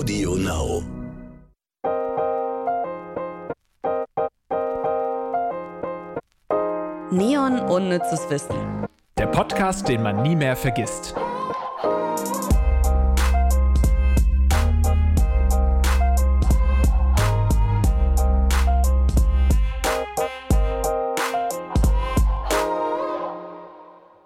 Audio 0.00 0.34
Now. 0.34 0.82
Neon 7.10 7.60
Unnützes 7.68 8.30
Wissen. 8.30 8.86
Der 9.18 9.26
Podcast, 9.26 9.86
den 9.88 10.02
man 10.02 10.22
nie 10.22 10.34
mehr 10.34 10.56
vergisst. 10.56 11.14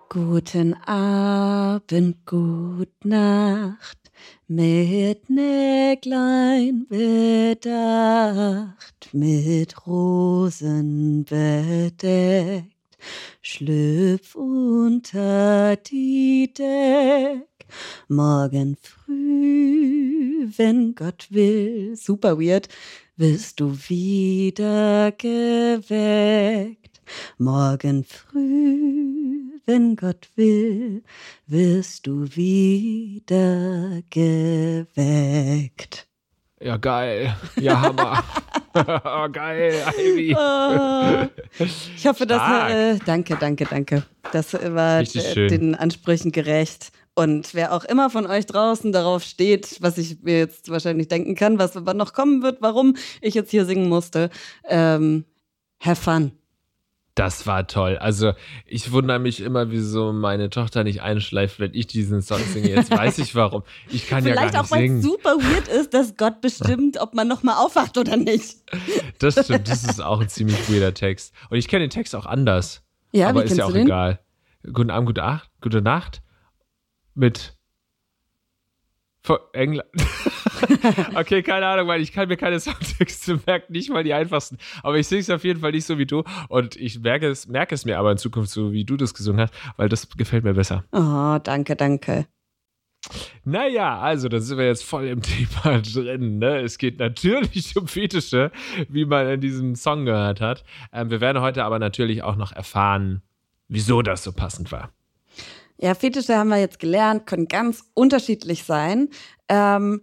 Guten 0.09 0.75
Abend, 0.87 2.25
gut 2.25 3.05
Nacht, 3.05 4.04
mit 4.49 5.31
Näglein 5.31 6.87
bedacht, 6.89 7.65
mit 9.13 9.87
Rosen 9.87 11.25
bedeckt, 11.25 12.67
schlüpf 13.41 14.35
unter 14.35 15.77
die 15.77 16.53
Deck. 16.53 17.49
Morgen 18.09 18.77
früh, 18.81 20.49
wenn 20.57 20.95
Gott 20.95 21.29
will, 21.31 21.97
super 21.97 22.39
weird, 22.39 22.69
wirst 23.17 23.61
du 23.61 23.77
wieder 23.89 25.13
geweckt. 25.13 27.01
Morgen 27.39 28.05
früh, 28.05 29.24
wenn 29.67 29.97
Gott 29.97 30.29
will, 30.37 31.03
wirst 31.47 32.07
du 32.07 32.25
wieder 32.37 34.03
geweckt. 34.11 34.87
Ja, 36.61 36.77
geil. 36.77 37.37
Ja, 37.57 37.81
Hammer. 37.81 38.23
oh, 38.75 39.29
geil, 39.31 39.75
Ivy. 39.99 40.35
Oh, 40.35 41.29
ich 41.59 42.07
hoffe, 42.07 42.27
dass. 42.27 42.39
Stark. 42.39 42.71
Äh, 42.71 42.99
danke, 43.05 43.37
danke, 43.37 43.67
danke. 43.67 44.03
Das 44.33 44.55
war 44.55 45.01
äh, 45.01 45.49
den 45.49 45.75
Ansprüchen 45.75 46.33
gerecht. 46.33 46.91
Und 47.15 47.55
wer 47.55 47.73
auch 47.73 47.85
immer 47.85 48.11
von 48.11 48.27
euch 48.27 48.47
draußen 48.47 48.93
darauf 48.93 49.23
steht, 49.23 49.77
was 49.81 49.99
ich 49.99 50.23
mir 50.23 50.39
jetzt 50.39 50.69
wahrscheinlich 50.69 51.09
denken 51.09 51.37
kann, 51.37 51.59
was 51.59 51.77
aber 51.77 51.95
noch 51.95 52.13
kommen 52.13 52.43
wird, 52.43 52.61
warum 52.61 52.97
ich 53.21 53.35
jetzt 53.35 53.51
hier 53.51 53.67
singen 53.67 53.89
musste, 53.89 54.31
ähm, 54.69 55.25
have 55.81 56.03
fun. 56.03 56.33
Das 57.15 57.47
war 57.47 57.69
toll. 57.69 57.97
Also, 57.97 58.33
ich 58.67 58.91
wundere 58.91 59.21
mich 59.21 59.41
immer, 59.41 59.71
wieso 59.71 60.13
meine 60.13 60.51
Tochter 60.51 60.83
nicht 60.83 61.01
einschleift, 61.03 61.61
wenn 61.61 61.73
ich 61.73 61.87
diesen 61.87 62.23
Song 62.23 62.41
singe. 62.41 62.71
Jetzt 62.71 62.91
weiß 62.91 63.19
ich 63.19 63.37
warum. 63.37 63.63
Ich 63.89 64.09
kann 64.09 64.25
ja 64.27 64.33
Vielleicht 64.33 64.55
gar 64.55 64.63
auch, 64.63 64.65
nicht 64.65 64.73
weil 64.73 64.85
es 64.85 64.89
singen. 64.89 65.03
super 65.03 65.37
weird 65.37 65.69
ist, 65.69 65.95
dass 65.95 66.17
Gott 66.17 66.41
bestimmt, 66.41 67.01
ob 67.01 67.15
man 67.15 67.29
nochmal 67.29 67.55
aufwacht 67.65 67.97
oder 67.99 68.17
nicht. 68.17 68.57
Das 69.21 69.43
stimmt. 69.45 69.69
Das 69.69 69.85
ist 69.85 70.03
auch 70.03 70.21
ein 70.21 70.29
ziemlich 70.29 70.69
weirder 70.69 70.93
Text. 70.93 71.33
Und 71.49 71.57
ich 71.57 71.69
kenne 71.69 71.85
den 71.85 71.91
Text 71.91 72.17
auch 72.17 72.27
anders. 72.27 72.83
Ja, 73.13 73.29
aber 73.29 73.45
ist 73.45 73.57
ja 73.57 73.65
auch 73.65 73.75
egal. 73.75 74.19
Guten 74.73 74.91
Abend, 74.91 75.07
gute, 75.07 75.23
Ach 75.23 75.47
gute 75.61 75.81
Nacht 75.83 76.21
mit 77.15 77.54
Vor 79.27 79.41
England. 79.55 79.89
okay, 81.15 81.43
keine 81.43 81.67
Ahnung, 81.67 81.89
weil 81.89 82.03
ich 82.03 82.13
kann 82.13 82.29
mir 82.29 82.37
keine 82.37 82.61
Songtexte 82.61 83.41
merken, 83.47 83.73
nicht 83.73 83.89
mal 83.89 84.05
die 84.05 84.13
einfachsten. 84.13 84.59
Aber 84.83 84.99
ich 84.99 85.09
singe 85.09 85.23
es 85.23 85.31
auf 85.31 85.45
jeden 85.45 85.61
Fall 85.61 85.73
nicht 85.73 85.87
so 85.87 85.97
wie 85.97 86.05
du. 86.05 86.25
Und 86.51 86.77
ich 86.77 87.01
merke 87.01 87.29
es, 87.29 87.49
merke 87.49 87.75
es 87.75 87.87
mir 87.87 87.99
aber 87.99 88.13
in 88.13 88.19
Zukunft 88.19 88.51
so, 88.51 88.73
wie 88.73 88.85
du 88.85 88.99
das 88.99 89.15
gesungen 89.15 89.41
hast, 89.41 89.55
weil 89.79 89.89
das 89.89 90.07
gefällt 90.11 90.45
mir 90.45 90.53
besser. 90.53 90.85
Oh, 90.93 91.39
danke, 91.43 91.75
danke. 91.75 92.27
Naja, 93.45 93.99
also 93.99 94.29
da 94.29 94.41
sind 94.41 94.59
wir 94.59 94.67
jetzt 94.67 94.85
voll 94.85 95.07
im 95.07 95.23
Thema 95.23 95.81
drin. 95.81 96.39
Ne? 96.39 96.61
Es 96.61 96.77
geht 96.77 96.99
natürlich 96.99 97.77
um 97.79 97.89
Fetische, 97.89 98.53
wie 98.91 99.07
man 99.07 99.27
in 99.29 99.41
diesem 99.41 99.75
Song 99.75 100.05
gehört 100.05 100.43
hat. 100.43 100.65
Ähm, 100.93 101.09
wir 101.09 101.23
werden 101.23 101.41
heute 101.41 101.65
aber 101.65 101.79
natürlich 101.79 102.23
auch 102.23 102.37
noch 102.37 102.53
erfahren, 102.53 103.23
wieso 103.69 104.03
das 104.03 104.23
so 104.23 104.33
passend 104.33 104.71
war. 104.71 104.91
Ja, 105.79 105.95
Fetische 105.95 106.37
haben 106.37 106.49
wir 106.49 106.59
jetzt 106.59 106.79
gelernt, 106.79 107.27
können 107.27 107.49
ganz 107.49 107.85
unterschiedlich 107.95 108.65
sein. 108.65 109.09
Ähm, 109.49 110.01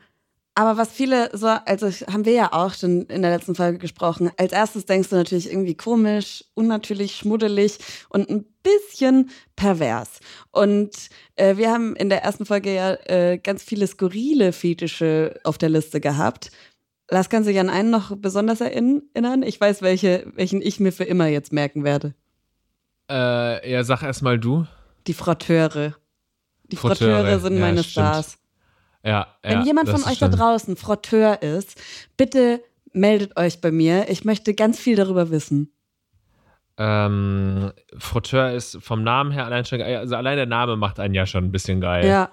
aber 0.53 0.77
was 0.77 0.91
viele 0.91 1.29
so, 1.35 1.47
also 1.47 1.87
haben 2.11 2.25
wir 2.25 2.33
ja 2.33 2.51
auch 2.51 2.73
schon 2.73 3.03
in 3.03 3.21
der 3.21 3.31
letzten 3.31 3.55
Folge 3.55 3.77
gesprochen. 3.77 4.31
Als 4.37 4.51
erstes 4.51 4.85
denkst 4.85 5.09
du 5.09 5.15
natürlich 5.15 5.49
irgendwie 5.49 5.75
komisch, 5.75 6.43
unnatürlich, 6.55 7.15
schmuddelig 7.15 7.77
und 8.09 8.29
ein 8.29 8.45
bisschen 8.61 9.29
pervers. 9.55 10.19
Und 10.51 10.91
äh, 11.37 11.55
wir 11.55 11.71
haben 11.71 11.95
in 11.95 12.09
der 12.09 12.23
ersten 12.23 12.45
Folge 12.45 12.75
ja 12.75 12.93
äh, 13.05 13.37
ganz 13.37 13.63
viele 13.63 13.87
skurrile 13.87 14.51
Fetische 14.51 15.39
auf 15.45 15.57
der 15.57 15.69
Liste 15.69 16.01
gehabt. 16.01 16.51
Lars, 17.09 17.29
kannst 17.29 17.47
du 17.47 17.51
dich 17.53 17.59
an 17.59 17.69
einen 17.69 17.89
noch 17.89 18.15
besonders 18.17 18.59
erinnern? 18.59 19.43
Ich 19.43 19.59
weiß, 19.59 19.81
welche, 19.81 20.31
welchen 20.35 20.61
ich 20.61 20.79
mir 20.79 20.91
für 20.91 21.05
immer 21.05 21.27
jetzt 21.27 21.53
merken 21.53 21.85
werde. 21.85 22.13
Äh, 23.09 23.71
ja, 23.71 23.83
sag 23.83 24.03
erst 24.03 24.21
mal 24.21 24.37
du. 24.37 24.65
Die 25.07 25.13
Frotteure. 25.13 25.95
Die 26.71 26.75
Frotteure, 26.77 27.17
Frotteure 27.19 27.39
sind 27.39 27.55
ja, 27.55 27.59
meine 27.59 27.83
stimmt. 27.83 27.91
Stars. 28.07 28.37
Ja, 29.03 29.27
Wenn 29.41 29.59
ja, 29.59 29.65
jemand 29.65 29.87
das 29.87 29.99
von 30.01 30.11
euch 30.11 30.19
da 30.19 30.27
schon- 30.27 30.37
draußen 30.37 30.75
Frotteur 30.77 31.41
ist, 31.41 31.79
bitte 32.17 32.61
meldet 32.93 33.35
euch 33.37 33.59
bei 33.61 33.71
mir. 33.71 34.09
Ich 34.09 34.25
möchte 34.25 34.53
ganz 34.53 34.79
viel 34.79 34.95
darüber 34.95 35.31
wissen. 35.31 35.73
Ähm, 36.77 37.71
Frotteur 37.97 38.51
ist 38.51 38.77
vom 38.81 39.03
Namen 39.03 39.31
her 39.31 39.45
allein 39.45 39.65
schon 39.65 39.79
geil. 39.79 39.97
Also 39.97 40.15
allein 40.15 40.37
der 40.37 40.45
Name 40.45 40.77
macht 40.77 40.99
einen 40.99 41.13
ja 41.13 41.25
schon 41.25 41.45
ein 41.45 41.51
bisschen 41.51 41.81
geil. 41.81 42.05
Ja. 42.07 42.31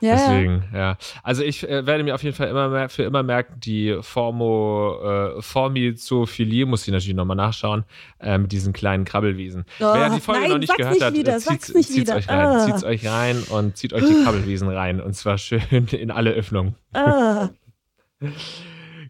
Ja. 0.00 0.14
Deswegen, 0.14 0.64
ja. 0.72 0.96
Also 1.22 1.42
ich 1.42 1.68
äh, 1.68 1.84
werde 1.86 2.04
mir 2.04 2.14
auf 2.14 2.22
jeden 2.22 2.36
Fall 2.36 2.48
immer 2.48 2.68
mehr, 2.68 2.88
für 2.88 3.02
immer 3.02 3.22
merken, 3.22 3.54
die 3.60 3.98
Formo, 4.00 4.98
äh, 5.38 5.42
Formizophilie, 5.42 6.66
muss 6.66 6.86
ich 6.86 6.92
natürlich 6.92 7.16
nochmal 7.16 7.36
nachschauen, 7.36 7.84
äh, 8.20 8.38
mit 8.38 8.52
diesen 8.52 8.72
kleinen 8.72 9.04
Krabbelwiesen. 9.04 9.64
Oh, 9.80 9.92
Wer 9.94 10.10
die 10.10 10.20
Folge 10.20 10.42
nein, 10.42 10.50
noch 10.50 10.58
nicht 10.58 10.76
gehört 10.76 10.94
nicht 10.94 11.04
hat, 11.04 11.14
wieder, 11.14 11.34
äh, 11.36 11.40
sag's 11.40 11.66
zieht, 11.66 11.76
nicht 11.76 11.90
zieht's 11.90 12.10
euch 12.10 12.28
rein, 12.28 12.46
Ah. 12.46 12.66
zieht's 12.66 12.84
euch 12.84 13.06
rein 13.08 13.42
und 13.50 13.76
zieht 13.76 13.92
euch 13.92 14.04
die 14.04 14.14
Krabbelwiesen 14.24 14.68
rein. 14.68 15.00
Und 15.00 15.14
zwar 15.14 15.38
schön 15.38 15.60
in 15.90 16.10
alle 16.10 16.30
Öffnungen. 16.30 16.74
Ah. 16.92 17.48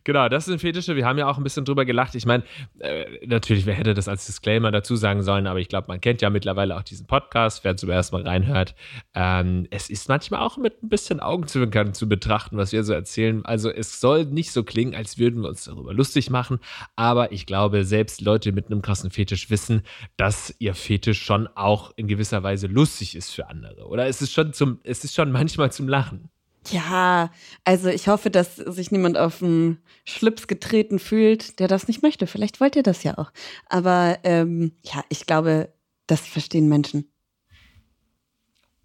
Genau, 0.05 0.29
das 0.29 0.47
sind 0.47 0.61
Fetische. 0.61 0.97
Wir 0.97 1.07
haben 1.07 1.19
ja 1.19 1.29
auch 1.29 1.39
ein 1.39 1.45
bisschen 1.45 1.65
drüber 1.65 1.85
gelacht. 1.85 2.15
Ich 2.15 2.27
meine, 2.27 2.45
äh, 2.79 3.27
natürlich, 3.27 3.67
wer 3.67 3.75
hätte 3.75 3.95
das 3.95 4.09
als 4.09 4.27
Disclaimer 4.27 4.71
dazu 4.71 4.97
sagen 4.97 5.23
sollen, 5.23 5.47
aber 5.47 5.61
ich 5.61 5.69
glaube, 5.69 5.87
man 5.89 6.01
kennt 6.01 6.23
ja 6.23 6.31
mittlerweile 6.31 6.77
auch 6.77 6.83
diesen 6.83 7.07
Podcast, 7.07 7.65
wer 7.65 7.77
zum 7.77 7.91
ersten 7.91 8.17
Mal 8.17 8.23
reinhört. 8.27 8.75
Ähm, 9.15 9.67
es 9.71 9.91
ist 9.91 10.09
manchmal 10.09 10.41
auch 10.41 10.57
mit 10.57 10.83
ein 10.83 10.89
bisschen 10.89 11.21
Augenzwinkern 11.21 11.95
zu 11.95 12.09
betrachten, 12.09 12.57
was 12.57 12.73
wir 12.73 12.85
so 12.85 12.93
erzählen. 12.93 13.45
Also 13.45 13.71
es 13.71 14.01
soll 14.01 14.25
nicht 14.25 14.53
so 14.53 14.65
klingen, 14.65 14.95
als 14.95 15.19
würden 15.19 15.43
wir 15.43 15.49
uns 15.49 15.65
darüber 15.65 15.93
lustig 15.93 16.31
machen, 16.31 16.59
aber 16.97 17.33
ich 17.33 17.47
glaube, 17.47 17.85
selbst 17.85 18.21
Leute 18.21 18.53
mit 18.53 18.67
einem 18.67 18.83
krassen 18.83 19.11
Fetisch 19.11 19.51
wissen, 19.51 19.83
dass 20.17 20.55
ihr 20.59 20.75
Fetisch 20.75 21.23
schon 21.23 21.49
auch 21.55 21.93
in 21.97 22.09
gewisser 22.09 22.43
Weise 22.43 22.67
lustig 22.67 23.17
ist 23.17 23.31
für 23.31 23.49
andere. 23.49 23.87
Oder 23.87 24.07
es 24.07 24.23
ist 24.23 24.33
schon 24.33 24.53
zum, 24.53 24.79
es 24.85 25.05
ist 25.05 25.15
schon 25.15 25.33
manchmal 25.33 25.73
zum 25.73 25.89
Lachen. 25.89 26.31
Ja, 26.71 27.31
also 27.65 27.89
ich 27.89 28.09
hoffe, 28.09 28.31
dass 28.31 28.57
sich 28.57 28.91
niemand 28.91 29.17
auf 29.17 29.39
den 29.39 29.79
Schlips 30.05 30.47
getreten 30.47 30.99
fühlt, 30.99 31.61
der 31.61 31.69
das 31.69 31.89
nicht 31.89 32.03
möchte. 32.03 32.27
Vielleicht 32.27 32.61
wollt 32.61 32.77
ihr 32.77 32.83
das 32.83 33.03
ja 33.03 33.19
auch. 33.19 33.31
Aber 33.69 34.19
ähm, 34.25 34.73
ja, 34.83 35.03
ich 35.09 35.27
glaube, 35.27 35.73
das 36.07 36.21
verstehen 36.21 36.69
Menschen. 36.69 37.11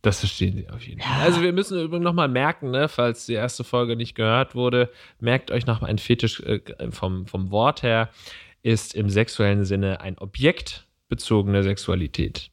Das 0.03 0.19
verstehen 0.19 0.57
sie 0.57 0.69
auf 0.69 0.85
jeden 0.85 0.99
Fall. 0.99 1.21
Also 1.21 1.41
wir 1.41 1.53
müssen 1.53 1.79
übrigens 1.79 2.03
nochmal 2.03 2.27
merken, 2.27 2.71
ne, 2.71 2.89
falls 2.89 3.25
die 3.25 3.33
erste 3.33 3.63
Folge 3.63 3.95
nicht 3.95 4.15
gehört 4.15 4.53
wurde, 4.53 4.89
merkt 5.19 5.49
euch 5.49 5.65
nochmal 5.65 5.89
ein 5.89 5.97
Fetisch 5.97 6.41
äh, 6.41 6.59
vom, 6.91 7.25
vom 7.25 7.51
Wort 7.51 7.83
her, 7.83 8.09
ist 8.63 8.95
im 8.95 9.09
sexuellen 9.09 9.63
Sinne 9.63 10.01
ein 10.01 10.17
objektbezogene 10.17 11.63
Sexualität. 11.63 12.51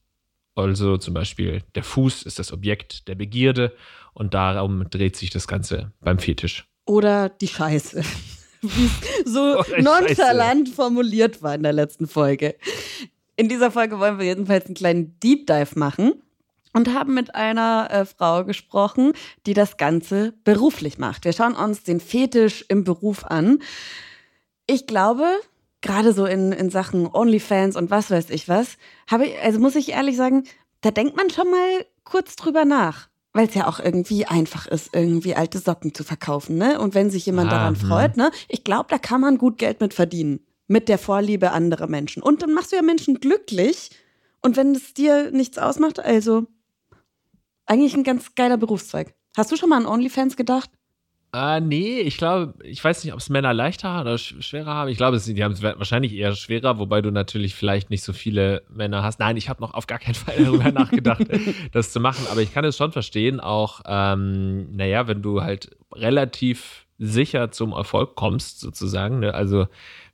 Also 0.60 0.96
zum 0.96 1.14
Beispiel 1.14 1.62
der 1.74 1.82
Fuß 1.82 2.22
ist 2.22 2.38
das 2.38 2.52
Objekt 2.52 3.08
der 3.08 3.14
Begierde 3.14 3.74
und 4.14 4.34
darum 4.34 4.88
dreht 4.90 5.16
sich 5.16 5.30
das 5.30 5.48
Ganze 5.48 5.92
beim 6.00 6.18
Fetisch. 6.18 6.66
Oder 6.86 7.28
die 7.28 7.48
Scheiße. 7.48 8.02
Wie 8.62 8.90
es 9.24 9.32
so 9.32 9.62
die 9.62 9.82
nonchalant 9.82 10.68
formuliert 10.68 11.42
war 11.42 11.54
in 11.54 11.62
der 11.62 11.72
letzten 11.72 12.06
Folge. 12.06 12.56
In 13.36 13.48
dieser 13.48 13.70
Folge 13.70 13.98
wollen 13.98 14.18
wir 14.18 14.26
jedenfalls 14.26 14.66
einen 14.66 14.74
kleinen 14.74 15.18
Deep 15.20 15.46
Dive 15.46 15.78
machen 15.78 16.22
und 16.72 16.92
haben 16.92 17.14
mit 17.14 17.34
einer 17.34 17.88
äh, 17.90 18.04
Frau 18.04 18.44
gesprochen, 18.44 19.12
die 19.46 19.54
das 19.54 19.76
Ganze 19.76 20.34
beruflich 20.44 20.98
macht. 20.98 21.24
Wir 21.24 21.32
schauen 21.32 21.54
uns 21.54 21.82
den 21.82 22.00
Fetisch 22.00 22.64
im 22.68 22.84
Beruf 22.84 23.24
an. 23.24 23.60
Ich 24.66 24.86
glaube, 24.86 25.26
gerade 25.80 26.12
so 26.12 26.26
in, 26.26 26.52
in 26.52 26.70
Sachen 26.70 27.06
OnlyFans 27.06 27.76
und 27.76 27.90
was 27.90 28.10
weiß 28.10 28.30
ich 28.30 28.48
was, 28.48 28.76
habe 29.10 29.26
ich, 29.26 29.38
also 29.42 29.58
muss 29.58 29.76
ich 29.76 29.90
ehrlich 29.90 30.16
sagen, 30.16 30.44
da 30.80 30.90
denkt 30.90 31.16
man 31.16 31.30
schon 31.30 31.50
mal 31.50 31.86
kurz 32.04 32.36
drüber 32.36 32.64
nach. 32.64 33.08
Weil 33.32 33.46
es 33.46 33.54
ja 33.54 33.68
auch 33.68 33.78
irgendwie 33.78 34.26
einfach 34.26 34.66
ist, 34.66 34.90
irgendwie 34.92 35.36
alte 35.36 35.58
Socken 35.58 35.94
zu 35.94 36.02
verkaufen, 36.02 36.58
ne? 36.58 36.80
Und 36.80 36.96
wenn 36.96 37.10
sich 37.10 37.26
jemand 37.26 37.52
Ah, 37.52 37.58
daran 37.58 37.80
hm. 37.80 37.88
freut, 37.88 38.16
ne? 38.16 38.32
Ich 38.48 38.64
glaube, 38.64 38.86
da 38.88 38.98
kann 38.98 39.20
man 39.20 39.38
gut 39.38 39.56
Geld 39.56 39.80
mit 39.80 39.94
verdienen. 39.94 40.40
Mit 40.66 40.88
der 40.88 40.98
Vorliebe 40.98 41.52
anderer 41.52 41.86
Menschen. 41.86 42.22
Und 42.24 42.42
dann 42.42 42.52
machst 42.52 42.72
du 42.72 42.76
ja 42.76 42.82
Menschen 42.82 43.20
glücklich. 43.20 43.90
Und 44.42 44.56
wenn 44.56 44.74
es 44.74 44.94
dir 44.94 45.30
nichts 45.30 45.58
ausmacht, 45.58 46.00
also 46.00 46.46
eigentlich 47.66 47.94
ein 47.94 48.02
ganz 48.02 48.34
geiler 48.34 48.56
Berufszweig. 48.56 49.14
Hast 49.36 49.52
du 49.52 49.56
schon 49.56 49.68
mal 49.68 49.76
an 49.76 49.86
OnlyFans 49.86 50.36
gedacht? 50.36 50.70
Äh, 51.32 51.60
nee, 51.60 52.00
ich 52.00 52.16
glaube, 52.16 52.54
ich 52.64 52.82
weiß 52.82 53.04
nicht, 53.04 53.12
ob 53.12 53.20
es 53.20 53.28
Männer 53.28 53.54
leichter 53.54 54.00
oder 54.00 54.18
schwerer 54.18 54.74
haben. 54.74 54.90
Ich 54.90 54.96
glaube, 54.96 55.18
die 55.18 55.44
haben 55.44 55.52
es 55.52 55.62
wahrscheinlich 55.62 56.12
eher 56.12 56.34
schwerer, 56.34 56.78
wobei 56.78 57.02
du 57.02 57.12
natürlich 57.12 57.54
vielleicht 57.54 57.88
nicht 57.88 58.02
so 58.02 58.12
viele 58.12 58.62
Männer 58.68 59.04
hast. 59.04 59.20
Nein, 59.20 59.36
ich 59.36 59.48
habe 59.48 59.60
noch 59.60 59.74
auf 59.74 59.86
gar 59.86 60.00
keinen 60.00 60.14
Fall 60.14 60.34
darüber 60.44 60.72
nachgedacht, 60.72 61.22
das 61.72 61.92
zu 61.92 62.00
machen. 62.00 62.26
Aber 62.30 62.42
ich 62.42 62.52
kann 62.52 62.64
es 62.64 62.76
schon 62.76 62.90
verstehen, 62.90 63.38
auch, 63.38 63.80
ähm, 63.86 64.74
naja, 64.74 65.06
wenn 65.06 65.22
du 65.22 65.42
halt 65.42 65.76
relativ 65.94 66.86
sicher 67.00 67.50
zum 67.50 67.72
Erfolg 67.72 68.14
kommst, 68.14 68.60
sozusagen. 68.60 69.20
Ne? 69.20 69.34
Also, 69.34 69.66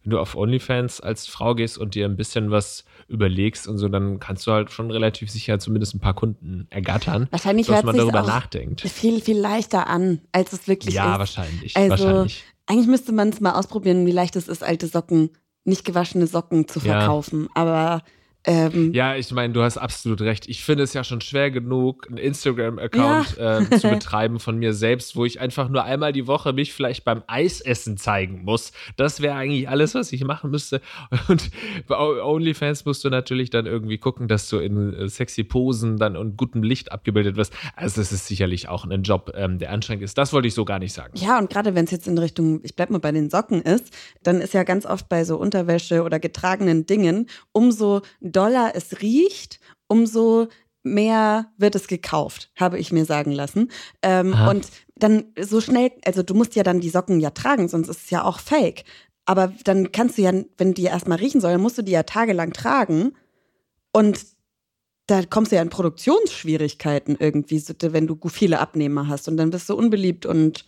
wenn 0.03 0.11
du 0.11 0.21
auf 0.21 0.37
OnlyFans 0.37 1.01
als 1.01 1.27
Frau 1.27 1.57
gehst 1.57 1.77
und 1.77 1.97
dir 1.97 2.07
ein 2.07 2.17
bisschen 2.17 2.53
was 2.53 2.85
überlegst 3.09 3.67
und 3.67 3.77
so, 3.77 3.89
dann 3.89 4.21
kannst 4.21 4.47
du 4.47 4.53
halt 4.53 4.71
schon 4.71 4.91
relativ 4.91 5.29
sicher 5.31 5.59
zumindest 5.59 5.97
ein 5.97 5.99
paar 5.99 6.15
Kunden 6.15 6.69
ergattern, 6.71 7.27
wahrscheinlich 7.31 7.67
dass 7.67 7.83
man 7.83 7.97
darüber 7.97 8.23
nachdenkt. 8.23 8.83
Viel, 8.83 9.21
viel 9.21 9.37
leichter 9.37 9.89
an, 9.89 10.21
als 10.31 10.53
es 10.53 10.69
wirklich 10.69 10.95
ja, 10.95 11.03
ist. 11.03 11.09
Ja, 11.09 11.19
wahrscheinlich. 11.19 11.77
Also, 11.77 11.91
wahrscheinlich. 11.91 12.45
eigentlich 12.67 12.87
müsste 12.87 13.13
man 13.13 13.31
es 13.31 13.41
mal 13.41 13.53
ausprobieren, 13.53 14.07
wie 14.07 14.13
leicht 14.13 14.37
es 14.37 14.47
ist, 14.47 14.63
alte 14.63 14.87
Socken, 14.87 15.31
nicht 15.65 15.85
gewaschene 15.85 16.29
Socken 16.29 16.69
zu 16.69 16.79
verkaufen. 16.79 17.43
Ja. 17.43 17.51
Aber 17.55 18.03
ähm, 18.47 18.93
ja, 18.95 19.17
ich 19.17 19.33
meine, 19.33 19.53
du 19.53 19.63
hast 19.63 19.77
absolut 19.77 20.21
recht. 20.21 20.49
Ich 20.49 20.65
finde 20.65 20.85
es 20.85 20.95
ja 20.95 21.03
schon 21.03 21.21
schwer 21.21 21.51
genug, 21.51 22.07
einen 22.09 22.19
Instagram-Account 22.19 23.37
ja. 23.37 23.59
äh, 23.59 23.71
zu 23.79 23.89
betreiben 23.91 24.39
von 24.39 24.57
mir 24.57 24.73
selbst, 24.73 25.17
wo 25.17 25.25
ich 25.25 25.41
einfach 25.41 25.69
nur 25.69 25.83
einmal 25.83 26.13
die 26.13 26.29
Woche 26.29 26.53
mich 26.53 26.73
vielleicht 26.73 27.05
beim 27.05 27.25
Eisessen 27.27 27.97
zeigen 27.97 28.45
muss. 28.45 28.71
Das 28.97 29.21
wäre 29.21 29.35
eigentlich 29.35 29.69
alles, 29.69 29.97
was 29.97 30.13
ich 30.13 30.23
machen 30.23 30.53
müsste. 30.53 30.81
Und 31.29 31.51
bei 31.89 31.97
OnlyFans 31.99 32.85
musst 32.85 33.05
du 33.05 33.11
natürlich 33.11 33.51
dann 33.51 33.67
irgendwie 33.67 33.99
gucken, 33.99 34.29
dass 34.29 34.49
du 34.49 34.59
in 34.59 34.95
äh, 34.95 35.09
sexy 35.09 35.43
Posen 35.43 35.97
dann 35.97 36.17
und 36.17 36.37
gutem 36.37 36.63
Licht 36.63 36.93
abgebildet 36.93 37.37
wirst. 37.37 37.53
Also, 37.75 38.01
das 38.01 38.13
ist 38.13 38.27
sicherlich 38.27 38.69
auch 38.69 38.85
ein 38.85 39.03
Job, 39.03 39.33
ähm, 39.35 39.59
der 39.59 39.73
anstrengend 39.73 40.05
ist. 40.05 40.17
Das 40.19 40.33
wollte 40.33 40.47
ich 40.47 40.55
so 40.55 40.65
gar 40.65 40.79
nicht 40.79 40.93
sagen. 40.93 41.15
Ja, 41.17 41.39
und 41.39 41.51
gerade 41.51 41.75
wenn 41.75 41.85
es 41.85 41.91
jetzt 41.91 42.07
in 42.07 42.17
Richtung, 42.17 42.61
ich 42.63 42.77
bleib 42.77 42.91
mal 42.91 42.99
bei 42.99 43.11
den 43.11 43.29
Socken 43.29 43.63
ist, 43.63 43.93
dann 44.23 44.41
ist 44.41 44.55
ja 44.55 44.63
ganz 44.63 44.87
oft 44.87 45.09
bei 45.09 45.25
so 45.25 45.37
Unterwäsche 45.37 46.05
oder 46.05 46.21
getragenen 46.21 46.87
Dingen 46.87 47.29
umso 47.53 48.03
doller 48.37 48.73
es 48.75 49.01
riecht, 49.01 49.61
umso 49.89 50.49
mehr 50.83 51.53
wird 51.59 51.75
es 51.75 51.89
gekauft, 51.89 52.51
habe 52.57 52.79
ich 52.79 52.93
mir 52.93 53.05
sagen 53.05 53.33
lassen. 53.33 53.71
Ähm, 54.03 54.35
und 54.49 54.69
dann 54.95 55.25
so 55.39 55.61
schnell, 55.61 55.91
also 56.05 56.23
du 56.23 56.35
musst 56.35 56.55
ja 56.55 56.63
dann 56.63 56.81
die 56.81 56.91
Socken 56.91 57.21
ja 57.21 57.31
tragen, 57.31 57.69
sonst 57.69 57.89
ist 57.89 58.05
es 58.05 58.11
ja 58.11 58.25
auch 58.25 58.39
fake. 58.39 58.85
Aber 59.25 59.53
dann 59.65 59.91
kannst 59.91 60.17
du 60.17 60.23
ja, 60.23 60.33
wenn 60.57 60.75
die 60.75 60.85
erstmal 60.85 61.19
riechen 61.19 61.41
soll, 61.41 61.53
dann 61.53 61.61
musst 61.61 61.77
du 61.77 61.83
die 61.83 61.93
ja 61.93 62.05
tagelang 62.05 62.53
tragen. 62.53 63.13
Und 63.93 64.25
da 65.07 65.23
kommst 65.25 65.51
du 65.51 65.57
ja 65.57 65.63
in 65.63 65.71
Produktionsschwierigkeiten 65.71 67.17
irgendwie, 67.19 67.63
wenn 67.81 68.07
du 68.07 68.19
viele 68.29 68.61
Abnehmer 68.61 69.09
hast. 69.09 69.29
Und 69.29 69.37
dann 69.37 69.51
bist 69.51 69.69
du 69.69 69.75
unbeliebt 69.75 70.27
und 70.27 70.65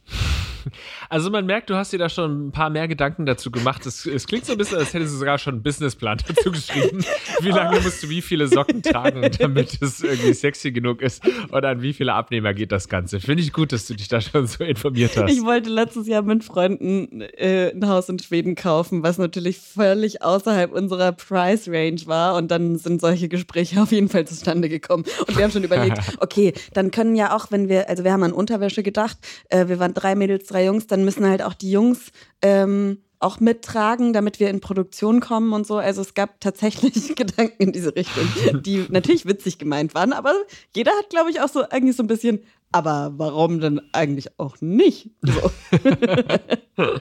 also 1.08 1.30
man 1.30 1.46
merkt, 1.46 1.70
du 1.70 1.74
hast 1.74 1.92
dir 1.92 1.98
da 1.98 2.08
schon 2.08 2.48
ein 2.48 2.52
paar 2.52 2.70
mehr 2.70 2.88
Gedanken 2.88 3.26
dazu 3.26 3.50
gemacht. 3.50 3.86
Es, 3.86 4.06
es 4.06 4.26
klingt 4.26 4.46
so 4.46 4.52
ein 4.52 4.58
bisschen, 4.58 4.78
als 4.78 4.94
hättest 4.94 5.14
du 5.14 5.18
sogar 5.18 5.38
schon 5.38 5.54
einen 5.54 5.62
Businessplan 5.62 6.18
dazu 6.28 6.50
geschrieben. 6.50 7.04
Wie 7.40 7.50
lange 7.50 7.80
musst 7.80 8.02
du 8.02 8.08
wie 8.08 8.22
viele 8.22 8.48
Socken 8.48 8.82
tragen, 8.82 9.28
damit 9.38 9.80
es 9.80 10.02
irgendwie 10.02 10.32
sexy 10.32 10.72
genug 10.72 11.02
ist? 11.02 11.22
Und 11.50 11.64
an 11.64 11.82
wie 11.82 11.92
viele 11.92 12.14
Abnehmer 12.14 12.54
geht 12.54 12.72
das 12.72 12.88
Ganze? 12.88 13.20
Finde 13.20 13.42
ich 13.42 13.52
gut, 13.52 13.72
dass 13.72 13.86
du 13.86 13.94
dich 13.94 14.08
da 14.08 14.20
schon 14.20 14.46
so 14.46 14.64
informiert 14.64 15.16
hast. 15.16 15.30
Ich 15.32 15.42
wollte 15.42 15.70
letztes 15.70 16.06
Jahr 16.06 16.22
mit 16.22 16.44
Freunden 16.44 17.20
äh, 17.20 17.70
ein 17.70 17.88
Haus 17.88 18.08
in 18.08 18.18
Schweden 18.18 18.54
kaufen, 18.54 19.02
was 19.02 19.18
natürlich 19.18 19.58
völlig 19.58 20.22
außerhalb 20.22 20.72
unserer 20.72 21.12
Price 21.12 21.68
Range 21.68 22.00
war. 22.06 22.36
Und 22.36 22.50
dann 22.50 22.76
sind 22.76 23.00
solche 23.00 23.28
Gespräche 23.28 23.80
auf 23.82 23.92
jeden 23.92 24.08
Fall 24.08 24.26
zustande 24.26 24.68
gekommen. 24.68 25.04
Und 25.26 25.36
wir 25.36 25.44
haben 25.44 25.50
schon 25.50 25.64
überlegt, 25.64 25.98
okay, 26.20 26.52
dann 26.72 26.90
können 26.90 27.16
ja 27.16 27.34
auch, 27.34 27.50
wenn 27.50 27.68
wir, 27.68 27.88
also 27.88 28.04
wir 28.04 28.12
haben 28.12 28.22
an 28.22 28.32
Unterwäsche 28.32 28.82
gedacht, 28.82 29.18
äh, 29.48 29.68
wir 29.68 29.78
waren 29.78 29.94
drei 29.94 30.14
Mädels, 30.14 30.47
drei 30.48 30.64
Jungs, 30.64 30.86
dann 30.86 31.04
müssen 31.04 31.26
halt 31.26 31.42
auch 31.42 31.54
die 31.54 31.70
Jungs 31.70 32.12
ähm, 32.42 32.98
auch 33.20 33.40
mittragen, 33.40 34.12
damit 34.12 34.38
wir 34.38 34.48
in 34.48 34.60
Produktion 34.60 35.20
kommen 35.20 35.52
und 35.52 35.66
so. 35.66 35.78
Also 35.78 36.00
es 36.02 36.14
gab 36.14 36.40
tatsächlich 36.40 36.94
Gedanken 37.16 37.62
in 37.62 37.72
diese 37.72 37.94
Richtung, 37.94 38.28
die 38.62 38.86
natürlich 38.90 39.26
witzig 39.26 39.58
gemeint 39.58 39.94
waren, 39.94 40.12
aber 40.12 40.34
jeder 40.74 40.92
hat, 40.92 41.10
glaube 41.10 41.30
ich, 41.30 41.40
auch 41.40 41.48
so 41.48 41.68
eigentlich 41.68 41.96
so 41.96 42.02
ein 42.02 42.08
bisschen, 42.08 42.40
aber 42.70 43.12
warum 43.16 43.60
denn 43.60 43.80
eigentlich 43.92 44.38
auch 44.38 44.60
nicht? 44.60 45.10
So. 45.22 45.50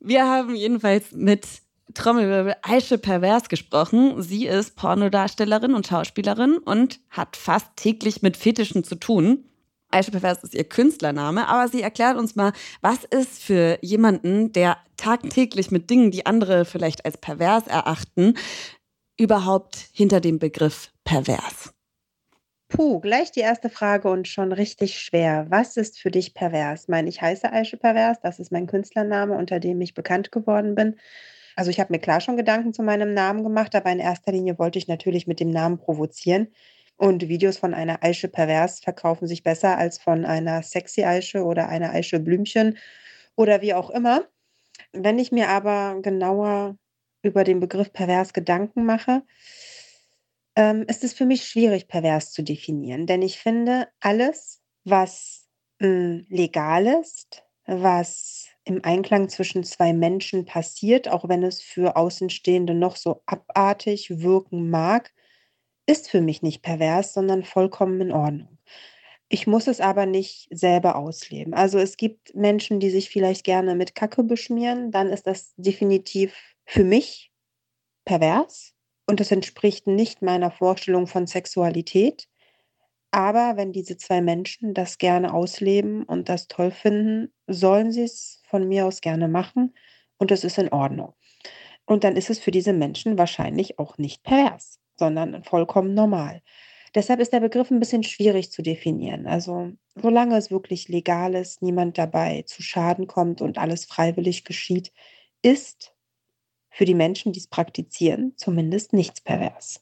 wir 0.00 0.24
haben 0.24 0.54
jedenfalls 0.54 1.12
mit 1.12 1.46
Trommelwirbel 1.94 2.56
Aische 2.62 2.98
Pervers 2.98 3.48
gesprochen. 3.48 4.22
Sie 4.22 4.46
ist 4.46 4.76
Pornodarstellerin 4.76 5.74
und 5.74 5.86
Schauspielerin 5.86 6.58
und 6.58 7.00
hat 7.10 7.36
fast 7.36 7.68
täglich 7.76 8.22
mit 8.22 8.36
Fetischen 8.36 8.84
zu 8.84 8.96
tun. 8.96 9.44
Aisha 9.96 10.10
Pervers 10.10 10.44
ist 10.44 10.54
ihr 10.54 10.64
Künstlername, 10.64 11.48
aber 11.48 11.68
sie 11.68 11.82
erklärt 11.82 12.18
uns 12.18 12.36
mal, 12.36 12.52
was 12.82 13.04
ist 13.04 13.42
für 13.42 13.78
jemanden, 13.80 14.52
der 14.52 14.76
tagtäglich 14.96 15.70
mit 15.70 15.88
Dingen, 15.88 16.10
die 16.10 16.26
andere 16.26 16.64
vielleicht 16.64 17.04
als 17.04 17.16
pervers 17.16 17.66
erachten, 17.66 18.34
überhaupt 19.18 19.76
hinter 19.92 20.20
dem 20.20 20.38
Begriff 20.38 20.90
pervers? 21.04 21.72
Puh, 22.68 23.00
gleich 23.00 23.30
die 23.30 23.40
erste 23.40 23.70
Frage 23.70 24.10
und 24.10 24.28
schon 24.28 24.52
richtig 24.52 24.98
schwer. 24.98 25.46
Was 25.48 25.76
ist 25.76 25.98
für 25.98 26.10
dich 26.10 26.34
pervers? 26.34 26.82
Ich 26.82 26.88
meine, 26.88 27.08
ich 27.08 27.22
heiße 27.22 27.50
Aisha 27.50 27.76
Pervers, 27.76 28.18
das 28.20 28.38
ist 28.38 28.52
mein 28.52 28.66
Künstlername, 28.66 29.34
unter 29.36 29.60
dem 29.60 29.80
ich 29.80 29.94
bekannt 29.94 30.32
geworden 30.32 30.74
bin. 30.74 30.96
Also 31.54 31.70
ich 31.70 31.80
habe 31.80 31.92
mir 31.92 32.00
klar 32.00 32.20
schon 32.20 32.36
Gedanken 32.36 32.74
zu 32.74 32.82
meinem 32.82 33.14
Namen 33.14 33.44
gemacht, 33.44 33.74
aber 33.74 33.90
in 33.90 34.00
erster 34.00 34.32
Linie 34.32 34.58
wollte 34.58 34.78
ich 34.78 34.88
natürlich 34.88 35.26
mit 35.26 35.40
dem 35.40 35.50
Namen 35.50 35.78
provozieren. 35.78 36.48
Und 36.96 37.28
Videos 37.28 37.58
von 37.58 37.74
einer 37.74 38.02
Aische 38.02 38.28
Pervers 38.28 38.80
verkaufen 38.80 39.26
sich 39.26 39.42
besser 39.42 39.76
als 39.76 39.98
von 39.98 40.24
einer 40.24 40.62
sexy 40.62 41.04
Aische 41.04 41.44
oder 41.44 41.68
einer 41.68 41.90
Aische 41.90 42.20
Blümchen 42.20 42.78
oder 43.34 43.60
wie 43.60 43.74
auch 43.74 43.90
immer. 43.90 44.26
Wenn 44.92 45.18
ich 45.18 45.30
mir 45.30 45.48
aber 45.50 46.00
genauer 46.00 46.76
über 47.22 47.44
den 47.44 47.60
Begriff 47.60 47.92
pervers 47.92 48.32
Gedanken 48.32 48.86
mache, 48.86 49.22
ähm, 50.54 50.84
ist 50.88 51.04
es 51.04 51.12
für 51.12 51.26
mich 51.26 51.44
schwierig, 51.46 51.88
pervers 51.88 52.32
zu 52.32 52.42
definieren. 52.42 53.06
Denn 53.06 53.22
ich 53.22 53.38
finde, 53.38 53.88
alles, 54.00 54.62
was 54.84 55.46
hm, 55.80 56.24
legal 56.28 56.86
ist, 56.86 57.44
was 57.66 58.48
im 58.64 58.84
Einklang 58.84 59.28
zwischen 59.28 59.64
zwei 59.64 59.92
Menschen 59.92 60.44
passiert, 60.44 61.08
auch 61.08 61.28
wenn 61.28 61.42
es 61.42 61.60
für 61.60 61.96
Außenstehende 61.96 62.74
noch 62.74 62.96
so 62.96 63.22
abartig 63.26 64.22
wirken 64.22 64.70
mag, 64.70 65.12
ist 65.86 66.10
für 66.10 66.20
mich 66.20 66.42
nicht 66.42 66.62
pervers, 66.62 67.12
sondern 67.12 67.44
vollkommen 67.44 68.00
in 68.00 68.12
Ordnung. 68.12 68.58
Ich 69.28 69.46
muss 69.46 69.66
es 69.66 69.80
aber 69.80 70.06
nicht 70.06 70.48
selber 70.50 70.96
ausleben. 70.96 71.52
Also 71.54 71.78
es 71.78 71.96
gibt 71.96 72.34
Menschen, 72.34 72.78
die 72.78 72.90
sich 72.90 73.08
vielleicht 73.08 73.44
gerne 73.44 73.74
mit 73.74 73.94
Kacke 73.94 74.22
beschmieren, 74.22 74.92
dann 74.92 75.08
ist 75.08 75.26
das 75.26 75.54
definitiv 75.56 76.34
für 76.64 76.84
mich 76.84 77.32
pervers 78.04 78.74
und 79.06 79.20
es 79.20 79.32
entspricht 79.32 79.86
nicht 79.86 80.22
meiner 80.22 80.50
Vorstellung 80.50 81.06
von 81.06 81.26
Sexualität. 81.26 82.28
Aber 83.10 83.56
wenn 83.56 83.72
diese 83.72 83.96
zwei 83.96 84.20
Menschen 84.20 84.74
das 84.74 84.98
gerne 84.98 85.32
ausleben 85.32 86.04
und 86.04 86.28
das 86.28 86.48
toll 86.48 86.70
finden, 86.70 87.32
sollen 87.46 87.90
sie 87.90 88.02
es 88.02 88.42
von 88.48 88.68
mir 88.68 88.86
aus 88.86 89.00
gerne 89.00 89.26
machen 89.26 89.74
und 90.18 90.30
es 90.30 90.44
ist 90.44 90.58
in 90.58 90.72
Ordnung. 90.72 91.14
Und 91.84 92.04
dann 92.04 92.16
ist 92.16 92.30
es 92.30 92.38
für 92.38 92.50
diese 92.50 92.72
Menschen 92.72 93.18
wahrscheinlich 93.18 93.78
auch 93.78 93.98
nicht 93.98 94.22
pervers 94.22 94.80
sondern 94.98 95.44
vollkommen 95.44 95.94
normal. 95.94 96.42
Deshalb 96.94 97.20
ist 97.20 97.32
der 97.32 97.40
Begriff 97.40 97.70
ein 97.70 97.80
bisschen 97.80 98.02
schwierig 98.02 98.50
zu 98.50 98.62
definieren. 98.62 99.26
Also 99.26 99.72
solange 99.94 100.36
es 100.36 100.50
wirklich 100.50 100.88
legal 100.88 101.34
ist, 101.34 101.60
niemand 101.60 101.98
dabei 101.98 102.42
zu 102.46 102.62
Schaden 102.62 103.06
kommt 103.06 103.42
und 103.42 103.58
alles 103.58 103.84
freiwillig 103.84 104.44
geschieht, 104.44 104.92
ist 105.42 105.94
für 106.70 106.84
die 106.84 106.94
Menschen, 106.94 107.32
die 107.32 107.40
es 107.40 107.48
praktizieren, 107.48 108.32
zumindest 108.36 108.92
nichts 108.92 109.20
pervers. 109.20 109.80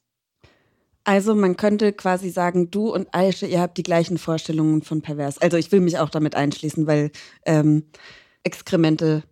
Also 1.05 1.35
man 1.35 1.57
könnte 1.57 1.93
quasi 1.93 2.31
sagen, 2.31 2.71
du 2.71 2.93
und 2.93 3.09
Aische, 3.13 3.47
ihr 3.47 3.61
habt 3.61 3.77
die 3.77 3.83
gleichen 3.83 4.17
Vorstellungen 4.17 4.83
von 4.83 5.03
pervers. 5.03 5.39
Also 5.39 5.57
ich 5.57 5.71
will 5.71 5.81
mich 5.81 5.99
auch 5.99 6.09
damit 6.09 6.35
einschließen, 6.35 6.87
weil 6.87 7.11
ähm, 7.45 7.85
Exkremente 8.43 9.25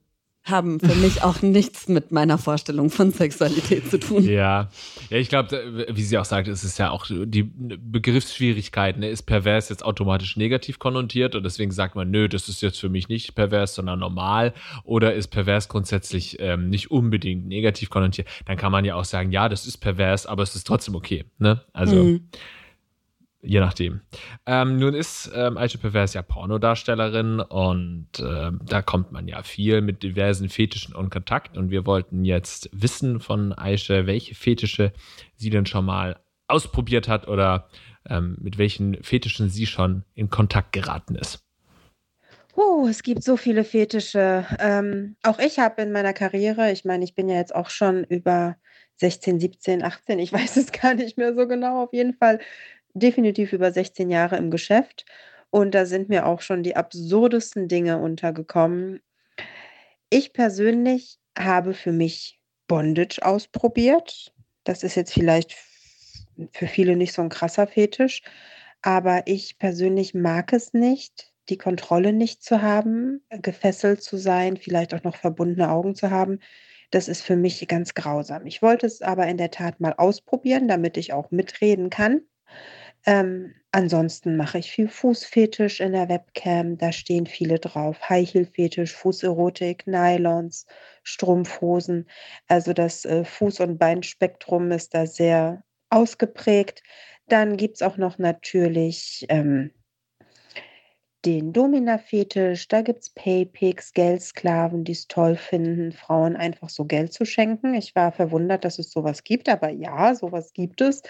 haben 0.44 0.80
für 0.80 0.94
mich 0.96 1.22
auch 1.22 1.40
nichts 1.40 1.88
mit 1.88 2.10
meiner 2.10 2.36
Vorstellung 2.36 2.90
von 2.90 3.12
Sexualität 3.12 3.88
zu 3.88 4.00
tun. 4.00 4.24
Ja, 4.24 4.70
ja 5.08 5.16
ich 5.16 5.28
glaube, 5.28 5.86
wie 5.88 6.02
sie 6.02 6.18
auch 6.18 6.24
sagt, 6.24 6.48
es 6.48 6.64
ist 6.64 6.78
ja 6.78 6.90
auch 6.90 7.06
die 7.08 7.44
Begriffsschwierigkeit. 7.44 8.98
Ne? 8.98 9.08
Ist 9.08 9.22
pervers 9.22 9.68
jetzt 9.68 9.84
automatisch 9.84 10.36
negativ 10.36 10.80
konnotiert 10.80 11.36
und 11.36 11.44
deswegen 11.44 11.70
sagt 11.70 11.94
man, 11.94 12.10
nö, 12.10 12.28
das 12.28 12.48
ist 12.48 12.60
jetzt 12.60 12.80
für 12.80 12.88
mich 12.88 13.08
nicht 13.08 13.36
pervers, 13.36 13.76
sondern 13.76 14.00
normal. 14.00 14.52
Oder 14.82 15.14
ist 15.14 15.28
pervers 15.28 15.68
grundsätzlich 15.68 16.38
ähm, 16.40 16.70
nicht 16.70 16.90
unbedingt 16.90 17.46
negativ 17.46 17.90
konnotiert? 17.90 18.26
Dann 18.46 18.56
kann 18.56 18.72
man 18.72 18.84
ja 18.84 18.96
auch 18.96 19.04
sagen, 19.04 19.30
ja, 19.30 19.48
das 19.48 19.66
ist 19.66 19.78
pervers, 19.78 20.26
aber 20.26 20.42
es 20.42 20.56
ist 20.56 20.66
trotzdem 20.66 20.96
okay. 20.96 21.24
Ne? 21.38 21.60
Also. 21.72 21.96
Mhm. 21.96 22.28
Je 23.44 23.58
nachdem. 23.58 24.02
Ähm, 24.46 24.78
nun 24.78 24.94
ist 24.94 25.28
ähm, 25.34 25.58
Aisha 25.58 25.76
Pervers 25.76 26.14
ja 26.14 26.22
Pornodarstellerin 26.22 27.40
und 27.40 28.06
äh, 28.20 28.52
da 28.64 28.82
kommt 28.82 29.10
man 29.10 29.26
ja 29.26 29.42
viel 29.42 29.80
mit 29.80 30.04
diversen 30.04 30.48
Fetischen 30.48 30.94
in 30.94 31.10
Kontakt 31.10 31.56
und 31.56 31.70
wir 31.70 31.84
wollten 31.84 32.24
jetzt 32.24 32.70
wissen 32.72 33.18
von 33.18 33.52
Aisha, 33.52 34.06
welche 34.06 34.36
Fetische 34.36 34.92
sie 35.34 35.50
denn 35.50 35.66
schon 35.66 35.84
mal 35.84 36.20
ausprobiert 36.46 37.08
hat 37.08 37.26
oder 37.26 37.68
ähm, 38.08 38.36
mit 38.40 38.58
welchen 38.58 39.02
Fetischen 39.02 39.48
sie 39.48 39.66
schon 39.66 40.04
in 40.14 40.30
Kontakt 40.30 40.72
geraten 40.72 41.16
ist. 41.16 41.44
Uh, 42.56 42.86
es 42.86 43.02
gibt 43.02 43.24
so 43.24 43.36
viele 43.36 43.64
Fetische. 43.64 44.46
Ähm, 44.60 45.16
auch 45.22 45.40
ich 45.40 45.58
habe 45.58 45.82
in 45.82 45.90
meiner 45.90 46.12
Karriere, 46.12 46.70
ich 46.70 46.84
meine, 46.84 47.02
ich 47.02 47.14
bin 47.16 47.28
ja 47.28 47.36
jetzt 47.36 47.54
auch 47.54 47.70
schon 47.70 48.04
über 48.04 48.56
16, 48.96 49.40
17, 49.40 49.82
18, 49.82 50.18
ich 50.20 50.32
weiß 50.32 50.58
es 50.58 50.70
gar 50.70 50.94
nicht 50.94 51.18
mehr 51.18 51.34
so 51.34 51.48
genau, 51.48 51.82
auf 51.82 51.92
jeden 51.92 52.14
Fall 52.14 52.38
definitiv 52.94 53.52
über 53.52 53.72
16 53.72 54.10
Jahre 54.10 54.36
im 54.36 54.50
Geschäft. 54.50 55.04
Und 55.50 55.74
da 55.74 55.86
sind 55.86 56.08
mir 56.08 56.26
auch 56.26 56.40
schon 56.40 56.62
die 56.62 56.76
absurdesten 56.76 57.68
Dinge 57.68 57.98
untergekommen. 57.98 59.00
Ich 60.10 60.32
persönlich 60.32 61.18
habe 61.38 61.74
für 61.74 61.92
mich 61.92 62.40
Bondage 62.68 63.20
ausprobiert. 63.22 64.32
Das 64.64 64.82
ist 64.82 64.94
jetzt 64.94 65.12
vielleicht 65.12 65.56
für 66.52 66.66
viele 66.66 66.96
nicht 66.96 67.12
so 67.12 67.22
ein 67.22 67.28
krasser 67.28 67.66
Fetisch, 67.66 68.22
aber 68.80 69.22
ich 69.26 69.58
persönlich 69.58 70.14
mag 70.14 70.52
es 70.52 70.72
nicht, 70.72 71.32
die 71.48 71.58
Kontrolle 71.58 72.12
nicht 72.12 72.42
zu 72.42 72.62
haben, 72.62 73.22
gefesselt 73.30 74.02
zu 74.02 74.16
sein, 74.16 74.56
vielleicht 74.56 74.94
auch 74.94 75.02
noch 75.02 75.16
verbundene 75.16 75.70
Augen 75.70 75.94
zu 75.94 76.10
haben. 76.10 76.38
Das 76.90 77.08
ist 77.08 77.22
für 77.22 77.36
mich 77.36 77.66
ganz 77.68 77.94
grausam. 77.94 78.46
Ich 78.46 78.62
wollte 78.62 78.86
es 78.86 79.02
aber 79.02 79.26
in 79.26 79.38
der 79.38 79.50
Tat 79.50 79.80
mal 79.80 79.94
ausprobieren, 79.96 80.68
damit 80.68 80.96
ich 80.96 81.12
auch 81.12 81.30
mitreden 81.30 81.90
kann. 81.90 82.22
Ähm, 83.04 83.54
ansonsten 83.72 84.36
mache 84.36 84.58
ich 84.58 84.70
viel 84.70 84.88
Fußfetisch 84.88 85.80
in 85.80 85.92
der 85.92 86.08
Webcam. 86.08 86.78
Da 86.78 86.92
stehen 86.92 87.26
viele 87.26 87.58
drauf. 87.58 87.98
High-Heel-Fetisch, 88.08 88.94
Fußerotik, 88.94 89.86
Nylons, 89.86 90.66
Strumpfhosen. 91.02 92.08
Also 92.46 92.72
das 92.72 93.04
äh, 93.04 93.24
Fuß- 93.24 93.62
und 93.62 93.78
Beinspektrum 93.78 94.70
ist 94.70 94.94
da 94.94 95.06
sehr 95.06 95.64
ausgeprägt. 95.90 96.82
Dann 97.28 97.56
gibt 97.56 97.76
es 97.76 97.82
auch 97.82 97.96
noch 97.96 98.18
natürlich 98.18 99.26
ähm, 99.28 99.72
den 101.24 101.52
Domina-Fetisch. 101.52 102.68
Da 102.68 102.82
gibt 102.82 103.02
es 103.02 103.10
Paypigs, 103.10 103.92
Geldsklaven, 103.92 104.84
die 104.84 104.92
es 104.92 105.06
toll 105.08 105.36
finden, 105.36 105.92
Frauen 105.92 106.36
einfach 106.36 106.68
so 106.68 106.84
Geld 106.84 107.12
zu 107.12 107.24
schenken. 107.24 107.74
Ich 107.74 107.94
war 107.94 108.12
verwundert, 108.12 108.64
dass 108.64 108.78
es 108.78 108.90
sowas 108.90 109.24
gibt, 109.24 109.48
aber 109.48 109.70
ja, 109.70 110.14
sowas 110.14 110.52
gibt 110.52 110.80
es. 110.80 111.02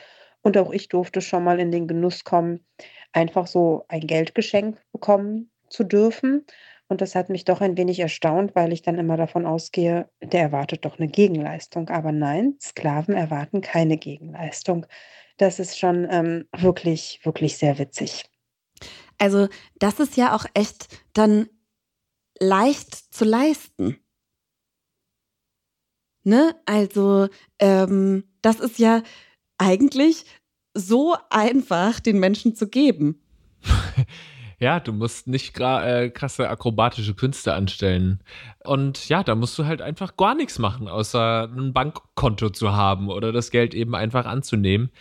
Und 0.42 0.58
auch 0.58 0.72
ich 0.72 0.88
durfte 0.88 1.20
schon 1.20 1.44
mal 1.44 1.60
in 1.60 1.70
den 1.70 1.86
Genuss 1.86 2.24
kommen, 2.24 2.64
einfach 3.12 3.46
so 3.46 3.84
ein 3.88 4.06
Geldgeschenk 4.06 4.80
bekommen 4.92 5.50
zu 5.68 5.84
dürfen. 5.84 6.44
Und 6.88 7.00
das 7.00 7.14
hat 7.14 7.30
mich 7.30 7.44
doch 7.44 7.60
ein 7.60 7.76
wenig 7.76 8.00
erstaunt, 8.00 8.54
weil 8.54 8.72
ich 8.72 8.82
dann 8.82 8.98
immer 8.98 9.16
davon 9.16 9.46
ausgehe, 9.46 10.10
der 10.20 10.42
erwartet 10.42 10.84
doch 10.84 10.98
eine 10.98 11.08
Gegenleistung. 11.08 11.88
Aber 11.88 12.12
nein, 12.12 12.56
Sklaven 12.60 13.14
erwarten 13.14 13.60
keine 13.60 13.96
Gegenleistung. 13.96 14.86
Das 15.38 15.58
ist 15.58 15.78
schon 15.78 16.06
ähm, 16.10 16.48
wirklich, 16.54 17.20
wirklich 17.22 17.56
sehr 17.56 17.78
witzig. 17.78 18.24
Also 19.18 19.48
das 19.76 20.00
ist 20.00 20.16
ja 20.16 20.34
auch 20.34 20.44
echt 20.54 20.88
dann 21.14 21.48
leicht 22.38 22.94
zu 23.14 23.24
leisten. 23.24 23.98
Ne? 26.24 26.54
Also 26.66 27.28
ähm, 27.58 28.24
das 28.42 28.60
ist 28.60 28.78
ja 28.78 29.02
eigentlich 29.62 30.24
so 30.74 31.14
einfach 31.30 32.00
den 32.00 32.18
Menschen 32.18 32.54
zu 32.56 32.68
geben. 32.68 33.20
Ja, 34.58 34.78
du 34.78 34.92
musst 34.92 35.26
nicht 35.26 35.58
äh, 35.58 36.08
krasse 36.10 36.48
akrobatische 36.48 37.14
Künste 37.14 37.52
anstellen. 37.52 38.20
Und 38.62 39.08
ja, 39.08 39.24
da 39.24 39.34
musst 39.34 39.58
du 39.58 39.64
halt 39.64 39.82
einfach 39.82 40.16
gar 40.16 40.36
nichts 40.36 40.60
machen, 40.60 40.86
außer 40.86 41.48
ein 41.52 41.72
Bankkonto 41.72 42.48
zu 42.48 42.72
haben 42.72 43.08
oder 43.08 43.32
das 43.32 43.50
Geld 43.50 43.74
eben 43.74 43.96
einfach 43.96 44.24
anzunehmen. 44.24 44.92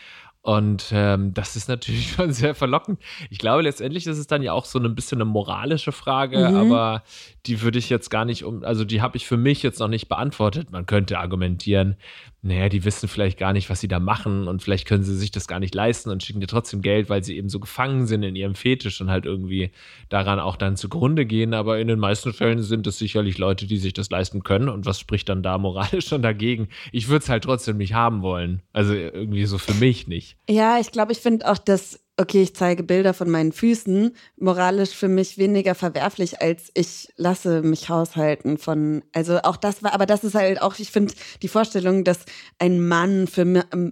Und 0.41 0.87
ähm, 0.91 1.35
das 1.35 1.55
ist 1.55 1.69
natürlich 1.69 2.11
schon 2.15 2.33
sehr 2.33 2.55
verlockend. 2.55 2.99
Ich 3.29 3.37
glaube, 3.37 3.61
letztendlich 3.61 4.07
ist 4.07 4.17
es 4.17 4.25
dann 4.25 4.41
ja 4.41 4.53
auch 4.53 4.65
so 4.65 4.79
ein 4.79 4.95
bisschen 4.95 5.21
eine 5.21 5.29
moralische 5.29 5.91
Frage, 5.91 6.39
mhm. 6.39 6.55
aber 6.55 7.03
die 7.45 7.61
würde 7.61 7.77
ich 7.77 7.89
jetzt 7.89 8.09
gar 8.09 8.25
nicht 8.25 8.43
um, 8.43 8.63
also 8.63 8.83
die 8.83 9.01
habe 9.01 9.17
ich 9.17 9.27
für 9.27 9.37
mich 9.37 9.61
jetzt 9.61 9.79
noch 9.79 9.87
nicht 9.87 10.09
beantwortet. 10.09 10.71
Man 10.71 10.87
könnte 10.87 11.19
argumentieren, 11.19 11.97
naja, 12.43 12.69
die 12.69 12.83
wissen 12.83 13.07
vielleicht 13.07 13.37
gar 13.37 13.53
nicht, 13.53 13.69
was 13.69 13.81
sie 13.81 13.87
da 13.87 13.99
machen 13.99 14.47
und 14.47 14.63
vielleicht 14.63 14.87
können 14.87 15.03
sie 15.03 15.15
sich 15.15 15.29
das 15.29 15.47
gar 15.47 15.59
nicht 15.59 15.75
leisten 15.75 16.09
und 16.09 16.23
schicken 16.23 16.39
dir 16.39 16.47
trotzdem 16.47 16.81
Geld, 16.81 17.07
weil 17.07 17.23
sie 17.23 17.37
eben 17.37 17.49
so 17.49 17.59
gefangen 17.59 18.07
sind 18.07 18.23
in 18.23 18.35
ihrem 18.35 18.55
Fetisch 18.55 18.99
und 18.99 19.11
halt 19.11 19.25
irgendwie 19.25 19.71
daran 20.09 20.39
auch 20.39 20.55
dann 20.55 20.75
zugrunde 20.75 21.27
gehen. 21.27 21.53
Aber 21.53 21.79
in 21.79 21.87
den 21.87 21.99
meisten 21.99 22.33
Fällen 22.33 22.63
sind 22.63 22.87
es 22.87 22.97
sicherlich 22.97 23.37
Leute, 23.37 23.67
die 23.67 23.77
sich 23.77 23.93
das 23.93 24.09
leisten 24.09 24.41
können. 24.41 24.69
Und 24.69 24.87
was 24.87 24.99
spricht 24.99 25.29
dann 25.29 25.43
da 25.43 25.59
moralisch 25.59 26.05
schon 26.07 26.23
dagegen? 26.23 26.69
Ich 26.91 27.09
würde 27.09 27.21
es 27.21 27.29
halt 27.29 27.43
trotzdem 27.43 27.77
nicht 27.77 27.93
haben 27.93 28.23
wollen. 28.23 28.63
Also 28.73 28.93
irgendwie 28.93 29.45
so 29.45 29.59
für 29.59 29.75
mich 29.75 30.07
nicht. 30.07 30.35
Ja, 30.49 30.79
ich 30.79 30.91
glaube, 30.91 31.11
ich 31.11 31.19
finde 31.19 31.49
auch, 31.51 31.59
dass 31.59 31.99
okay, 32.21 32.43
ich 32.43 32.55
zeige 32.55 32.83
Bilder 32.83 33.13
von 33.13 33.29
meinen 33.29 33.51
Füßen, 33.51 34.15
moralisch 34.37 34.91
für 34.91 35.07
mich 35.07 35.37
weniger 35.37 35.75
verwerflich, 35.75 36.41
als 36.41 36.71
ich 36.73 37.11
lasse 37.17 37.61
mich 37.63 37.89
haushalten 37.89 38.57
von, 38.57 39.03
also 39.13 39.39
auch 39.41 39.57
das 39.57 39.83
war, 39.83 39.93
aber 39.93 40.05
das 40.05 40.23
ist 40.23 40.35
halt 40.35 40.61
auch, 40.61 40.79
ich 40.79 40.91
finde, 40.91 41.13
die 41.41 41.47
Vorstellung, 41.47 42.03
dass 42.03 42.25
ein 42.59 42.87
Mann 42.87 43.27
für 43.27 43.45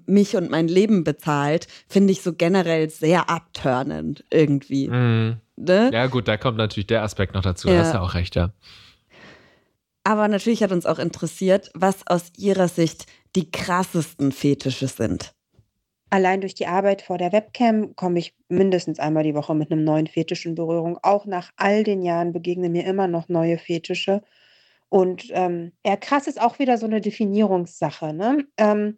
mich 0.05 0.35
und 0.35 0.49
mein 0.49 0.67
Leben 0.67 1.03
bezahlt, 1.03 1.67
finde 1.87 2.13
ich 2.13 2.21
so 2.21 2.33
generell 2.33 2.89
sehr 2.89 3.29
abtörnend 3.29 4.23
irgendwie. 4.29 4.87
Mhm. 4.87 5.37
Ne? 5.57 5.89
Ja, 5.91 6.07
gut, 6.07 6.27
da 6.27 6.37
kommt 6.37 6.57
natürlich 6.57 6.87
der 6.87 7.03
Aspekt 7.03 7.33
noch 7.33 7.41
dazu, 7.41 7.67
ja. 7.67 7.75
da 7.75 7.79
hast 7.81 7.93
du 7.95 8.01
auch 8.01 8.13
recht, 8.13 8.35
ja. 8.35 8.53
Aber 10.03 10.27
natürlich 10.27 10.63
hat 10.63 10.71
uns 10.71 10.85
auch 10.85 10.99
interessiert, 10.99 11.69
was 11.73 12.07
aus 12.07 12.31
Ihrer 12.37 12.67
Sicht 12.67 13.05
die 13.35 13.51
krassesten 13.51 14.31
Fetische 14.31 14.87
sind. 14.87 15.33
Allein 16.11 16.41
durch 16.41 16.55
die 16.55 16.65
Arbeit 16.65 17.03
vor 17.03 17.17
der 17.17 17.31
Webcam 17.31 17.95
komme 17.95 18.19
ich 18.19 18.35
mindestens 18.47 18.99
einmal 18.99 19.23
die 19.23 19.35
Woche 19.35 19.53
mit 19.53 19.71
einem 19.71 19.83
neuen 19.83 20.07
Fetisch 20.07 20.45
in 20.45 20.55
Berührung. 20.55 20.97
Auch 21.03 21.25
nach 21.25 21.51
all 21.55 21.83
den 21.83 22.01
Jahren 22.01 22.33
begegnen 22.33 22.71
mir 22.71 22.85
immer 22.85 23.07
noch 23.07 23.29
neue 23.29 23.59
Fetische. 23.59 24.23
Und 24.89 25.27
ähm, 25.31 25.71
ja, 25.85 25.95
krass 25.97 26.25
ist 26.25 26.41
auch 26.41 26.57
wieder 26.57 26.77
so 26.79 26.87
eine 26.87 26.99
Definierungssache. 27.01 28.13
Ne? 28.13 28.47
Ähm, 28.57 28.97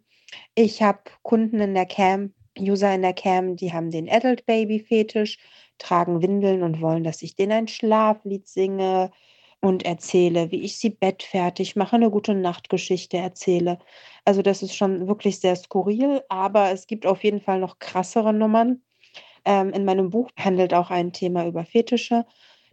ich 0.54 0.82
habe 0.82 1.00
Kunden 1.22 1.60
in 1.60 1.74
der 1.74 1.86
Cam, 1.86 2.32
User 2.58 2.94
in 2.94 3.02
der 3.02 3.12
Cam, 3.12 3.56
die 3.56 3.72
haben 3.74 3.90
den 3.90 4.08
Adult 4.10 4.46
Baby 4.46 4.80
Fetisch, 4.80 5.38
tragen 5.78 6.22
Windeln 6.22 6.62
und 6.62 6.80
wollen, 6.80 7.04
dass 7.04 7.20
ich 7.22 7.36
denen 7.36 7.52
ein 7.52 7.68
Schlaflied 7.68 8.48
singe 8.48 9.10
und 9.62 9.84
erzähle, 9.84 10.50
wie 10.50 10.62
ich 10.62 10.78
sie 10.78 10.90
bettfertig 10.90 11.76
mache, 11.76 11.96
eine 11.96 12.10
gute 12.10 12.34
Nachtgeschichte 12.34 13.16
erzähle. 13.16 13.78
Also 14.24 14.42
das 14.42 14.62
ist 14.62 14.74
schon 14.74 15.06
wirklich 15.06 15.38
sehr 15.40 15.56
skurril, 15.56 16.22
aber 16.28 16.72
es 16.72 16.86
gibt 16.86 17.06
auf 17.06 17.22
jeden 17.24 17.40
Fall 17.40 17.60
noch 17.60 17.78
krassere 17.78 18.32
Nummern. 18.32 18.82
Ähm, 19.44 19.70
in 19.70 19.84
meinem 19.84 20.10
Buch 20.10 20.30
handelt 20.36 20.74
auch 20.74 20.90
ein 20.90 21.12
Thema 21.12 21.46
über 21.46 21.64
Fetische. 21.64 22.26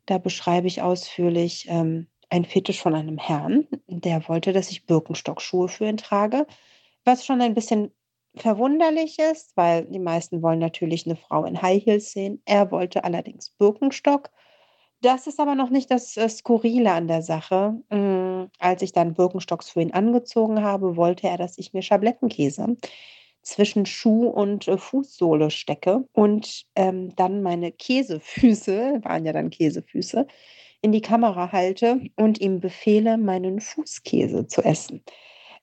Da 0.08 0.17
beschreibe 0.17 0.67
ich 0.67 0.81
ausführlich 0.81 1.67
ähm, 1.69 2.08
ein 2.29 2.43
Fetisch 2.46 2.81
von 2.81 2.96
einem 2.96 3.19
Herrn, 3.19 3.67
der 3.88 4.27
wollte, 4.27 4.51
dass 4.51 4.72
ich 4.72 4.86
Birkenstockschuhe 4.86 5.67
für 5.67 5.88
ihn 5.88 5.98
trage, 5.98 6.48
was 7.05 7.25
schon 7.25 7.41
ein 7.41 7.53
bisschen 7.53 7.91
verwunderlich 8.36 9.17
ist, 9.19 9.55
weil 9.58 9.86
die 9.86 10.00
meisten 10.00 10.41
wollen 10.41 10.60
natürlich 10.60 11.05
eine 11.05 11.15
Frau 11.15 11.46
in 11.46 11.62
High 11.62 11.84
Heels 11.86 12.12
sehen. 12.12 12.41
Er 12.46 12.72
wollte 12.72 13.03
allerdings 13.03 13.51
Birkenstock 13.51 14.31
das 15.01 15.27
ist 15.27 15.39
aber 15.39 15.55
noch 15.55 15.69
nicht 15.69 15.91
das, 15.91 16.17
äh, 16.17 16.29
Skurrile 16.29 16.91
an 16.91 17.07
der 17.07 17.21
Sache. 17.21 17.81
Hm, 17.89 18.49
als 18.59 18.81
ich 18.81 18.91
dann 18.93 19.13
Birkenstocks 19.13 19.69
für 19.69 19.81
ihn 19.81 19.93
angezogen 19.93 20.61
habe, 20.63 20.95
wollte 20.97 21.27
er, 21.27 21.37
dass 21.37 21.57
ich 21.57 21.73
mir 21.73 21.81
Schablettenkäse 21.81 22.77
zwischen 23.41 23.85
Schuh 23.85 24.27
und, 24.27 24.67
äh, 24.67 24.77
Fußsohle 24.77 25.51
stecke 25.51 26.05
und, 26.13 26.65
ähm, 26.75 27.15
dann 27.15 27.41
meine 27.41 27.71
Käsefüße 27.71 28.99
waren 29.03 29.25
ja 29.25 29.33
dann 29.33 29.49
Käsefüße, 29.49 30.27
in 30.81 30.91
die 30.91 31.01
Kamera 31.01 31.51
halte 31.51 32.01
und 32.15 32.39
ihm 32.41 32.59
befehle, 32.59 33.17
meinen 33.17 33.59
Fußkäse 33.61 34.47
zu 34.47 34.61
essen. 34.63 35.03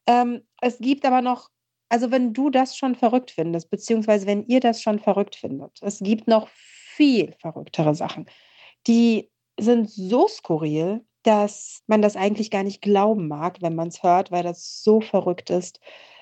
Ähm, 0.06 0.42
es 0.60 0.78
gibt 0.78 1.04
aber 1.06 1.22
noch 1.22 1.50
also, 1.88 2.10
wenn 2.10 2.32
du 2.32 2.50
das 2.50 2.76
schon 2.76 2.96
verrückt 2.96 3.30
findest, 3.30 3.70
beziehungsweise 3.70 4.26
wenn 4.26 4.44
ihr 4.46 4.60
das 4.60 4.82
schon 4.82 4.98
verrückt 4.98 5.36
findet, 5.36 5.78
es 5.82 6.00
gibt 6.00 6.26
noch 6.26 6.48
viel 6.48 7.32
verrücktere 7.38 7.94
Sachen 7.94 8.26
die 8.86 9.30
sind 9.58 9.90
so 9.90 10.28
skurril, 10.28 11.04
dass 11.22 11.82
man 11.86 12.02
das 12.02 12.16
eigentlich 12.16 12.50
gar 12.50 12.62
nicht 12.62 12.82
glauben 12.82 13.26
mag, 13.28 13.60
wenn 13.60 13.74
man 13.74 13.88
es 13.88 14.02
hört, 14.02 14.30
weil 14.30 14.44
das 14.44 14.82
so 14.82 15.00
verrückt 15.00 15.50
ist. 15.50 15.80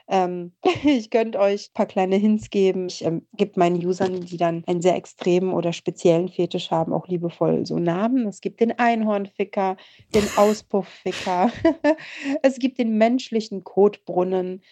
Ähm, 0.09 0.53
ich 0.85 1.11
könnte 1.11 1.39
euch 1.39 1.69
ein 1.69 1.75
paar 1.75 1.87
kleine 1.87 2.17
Hints 2.17 2.51
geben. 2.51 2.87
Ich 2.87 3.05
ähm, 3.05 3.27
gebe 3.35 3.53
meinen 3.57 3.85
Usern, 3.85 4.23
die 4.23 4.37
dann 4.37 4.63
einen 4.67 4.83
sehr 4.83 4.97
extremen 4.97 5.53
oder 5.53 5.73
speziellen 5.73 6.29
Fetisch 6.29 6.71
haben, 6.71 6.93
auch 6.93 7.09
liebevoll 7.09 7.67
so 7.67 7.79
Namen. 7.79 8.27
Es 8.27 8.41
gibt 8.41 8.61
den 8.61 8.79
Einhornficker, 8.79 9.77
den 10.15 10.27
Auspuffficker, 10.37 11.51
es 12.43 12.59
gibt 12.59 12.79
den 12.79 12.97
menschlichen 12.97 13.65
Kotbrunnen, 13.65 14.63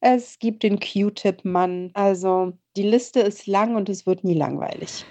es 0.00 0.38
gibt 0.38 0.62
den 0.62 0.78
Q-Tip-Mann. 0.80 1.90
Also 1.94 2.52
die 2.76 2.82
Liste 2.82 3.20
ist 3.20 3.46
lang 3.46 3.76
und 3.76 3.88
es 3.88 4.06
wird 4.06 4.24
nie 4.24 4.34
langweilig 4.34 5.04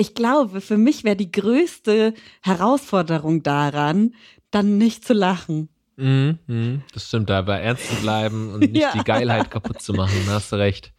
ich 0.00 0.14
glaube, 0.14 0.62
für 0.62 0.78
mich 0.78 1.04
wäre 1.04 1.14
die 1.16 1.30
größte 1.30 2.14
Herausforderung 2.40 3.42
daran, 3.42 4.14
dann 4.50 4.78
nicht 4.78 5.04
zu 5.04 5.12
lachen. 5.12 5.68
Mhm, 6.00 6.38
mhm, 6.46 6.82
das 6.94 7.08
stimmt, 7.08 7.28
dabei 7.28 7.60
ernst 7.60 7.88
zu 7.88 8.02
bleiben 8.02 8.54
und 8.54 8.60
nicht 8.60 8.76
ja. 8.76 8.92
die 8.92 9.04
Geilheit 9.04 9.50
kaputt 9.50 9.82
zu 9.82 9.92
machen, 9.92 10.14
da 10.26 10.34
hast 10.34 10.50
du 10.50 10.56
recht. 10.56 10.92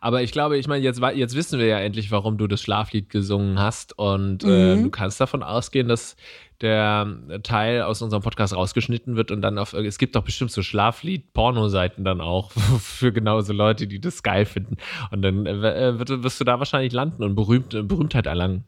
Aber 0.00 0.22
ich 0.22 0.32
glaube, 0.32 0.58
ich 0.58 0.66
meine, 0.66 0.82
jetzt, 0.82 1.00
jetzt 1.14 1.36
wissen 1.36 1.58
wir 1.58 1.66
ja 1.66 1.78
endlich, 1.78 2.10
warum 2.10 2.38
du 2.38 2.46
das 2.46 2.60
Schlaflied 2.60 3.08
gesungen 3.08 3.58
hast 3.58 3.98
und 3.98 4.44
äh, 4.44 4.46
mhm. 4.46 4.80
äh, 4.80 4.82
du 4.82 4.90
kannst 4.90 5.20
davon 5.20 5.42
ausgehen, 5.42 5.88
dass 5.88 6.16
der 6.60 7.06
Teil 7.44 7.82
aus 7.82 8.02
unserem 8.02 8.22
Podcast 8.22 8.54
rausgeschnitten 8.54 9.14
wird 9.14 9.30
und 9.30 9.42
dann 9.42 9.58
auf, 9.58 9.74
es 9.74 9.98
gibt 9.98 10.16
doch 10.16 10.24
bestimmt 10.24 10.50
so 10.50 10.62
Schlaflied-Porno-Seiten 10.62 12.04
dann 12.04 12.20
auch 12.20 12.50
für 12.80 13.12
genauso 13.12 13.52
Leute, 13.52 13.86
die 13.86 14.00
das 14.00 14.22
geil 14.22 14.44
finden. 14.44 14.76
Und 15.12 15.22
dann 15.22 15.46
äh, 15.46 15.98
wirst 15.98 16.40
du 16.40 16.44
da 16.44 16.58
wahrscheinlich 16.58 16.92
landen 16.92 17.22
und 17.22 17.36
Berühmt, 17.36 17.70
Berühmtheit 17.86 18.26
erlangen. 18.26 18.64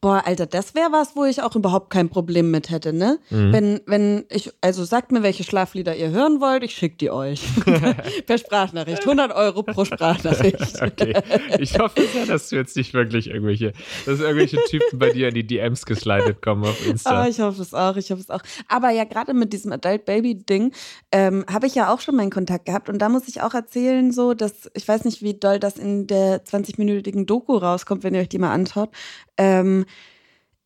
Boah, 0.00 0.22
Alter, 0.24 0.46
das 0.46 0.74
wäre 0.74 0.92
was, 0.92 1.16
wo 1.16 1.24
ich 1.24 1.42
auch 1.42 1.54
überhaupt 1.56 1.90
kein 1.90 2.08
Problem 2.08 2.50
mit 2.50 2.70
hätte, 2.70 2.92
ne? 2.92 3.18
Mhm. 3.30 3.52
Wenn, 3.52 3.80
wenn 3.86 4.24
ich, 4.30 4.50
also 4.60 4.84
sagt 4.84 5.12
mir, 5.12 5.22
welche 5.22 5.44
Schlaflieder 5.44 5.96
ihr 5.96 6.10
hören 6.10 6.40
wollt, 6.40 6.62
ich 6.62 6.74
schicke 6.74 6.96
die 6.96 7.10
euch. 7.10 7.42
per 8.26 8.38
Sprachnachricht. 8.38 9.02
100 9.02 9.32
Euro 9.34 9.62
pro 9.62 9.84
Sprachnachricht. 9.84 10.60
okay. 10.82 11.14
Ich 11.58 11.78
hoffe 11.78 12.02
sehr, 12.12 12.26
dass 12.26 12.48
du 12.48 12.56
jetzt 12.56 12.76
nicht 12.76 12.94
wirklich 12.94 13.28
irgendwelche, 13.28 13.72
dass 14.06 14.20
irgendwelche 14.20 14.58
Typen 14.68 14.98
bei 14.98 15.10
dir 15.10 15.28
in 15.28 15.34
die 15.34 15.46
DMs 15.46 15.86
geslidet 15.86 16.42
kommen 16.42 16.64
auf 16.64 16.86
Insta. 16.86 17.24
Oh, 17.24 17.28
ich 17.28 17.40
hoffe 17.40 17.62
es 17.62 17.74
auch, 17.74 17.96
ich 17.96 18.10
hoffe 18.10 18.20
es 18.20 18.30
auch. 18.30 18.42
Aber 18.68 18.90
ja, 18.90 19.04
gerade 19.04 19.34
mit 19.34 19.52
diesem 19.52 19.72
Adult 19.72 20.04
Baby 20.04 20.34
Ding 20.34 20.72
ähm, 21.10 21.44
habe 21.50 21.66
ich 21.66 21.74
ja 21.74 21.92
auch 21.92 22.00
schon 22.00 22.16
meinen 22.16 22.30
Kontakt 22.30 22.66
gehabt 22.66 22.88
und 22.88 22.98
da 22.98 23.08
muss 23.08 23.28
ich 23.28 23.42
auch 23.42 23.54
erzählen, 23.54 24.12
so, 24.12 24.34
dass, 24.34 24.70
ich 24.74 24.86
weiß 24.86 25.04
nicht, 25.04 25.22
wie 25.22 25.34
doll 25.34 25.58
das 25.58 25.76
in 25.76 26.06
der 26.06 26.44
20-minütigen 26.44 27.26
Doku 27.26 27.56
rauskommt, 27.56 28.04
wenn 28.04 28.14
ihr 28.14 28.20
euch 28.20 28.28
die 28.28 28.38
mal 28.38 28.52
anschaut. 28.52 28.90
Ähm, 29.36 29.84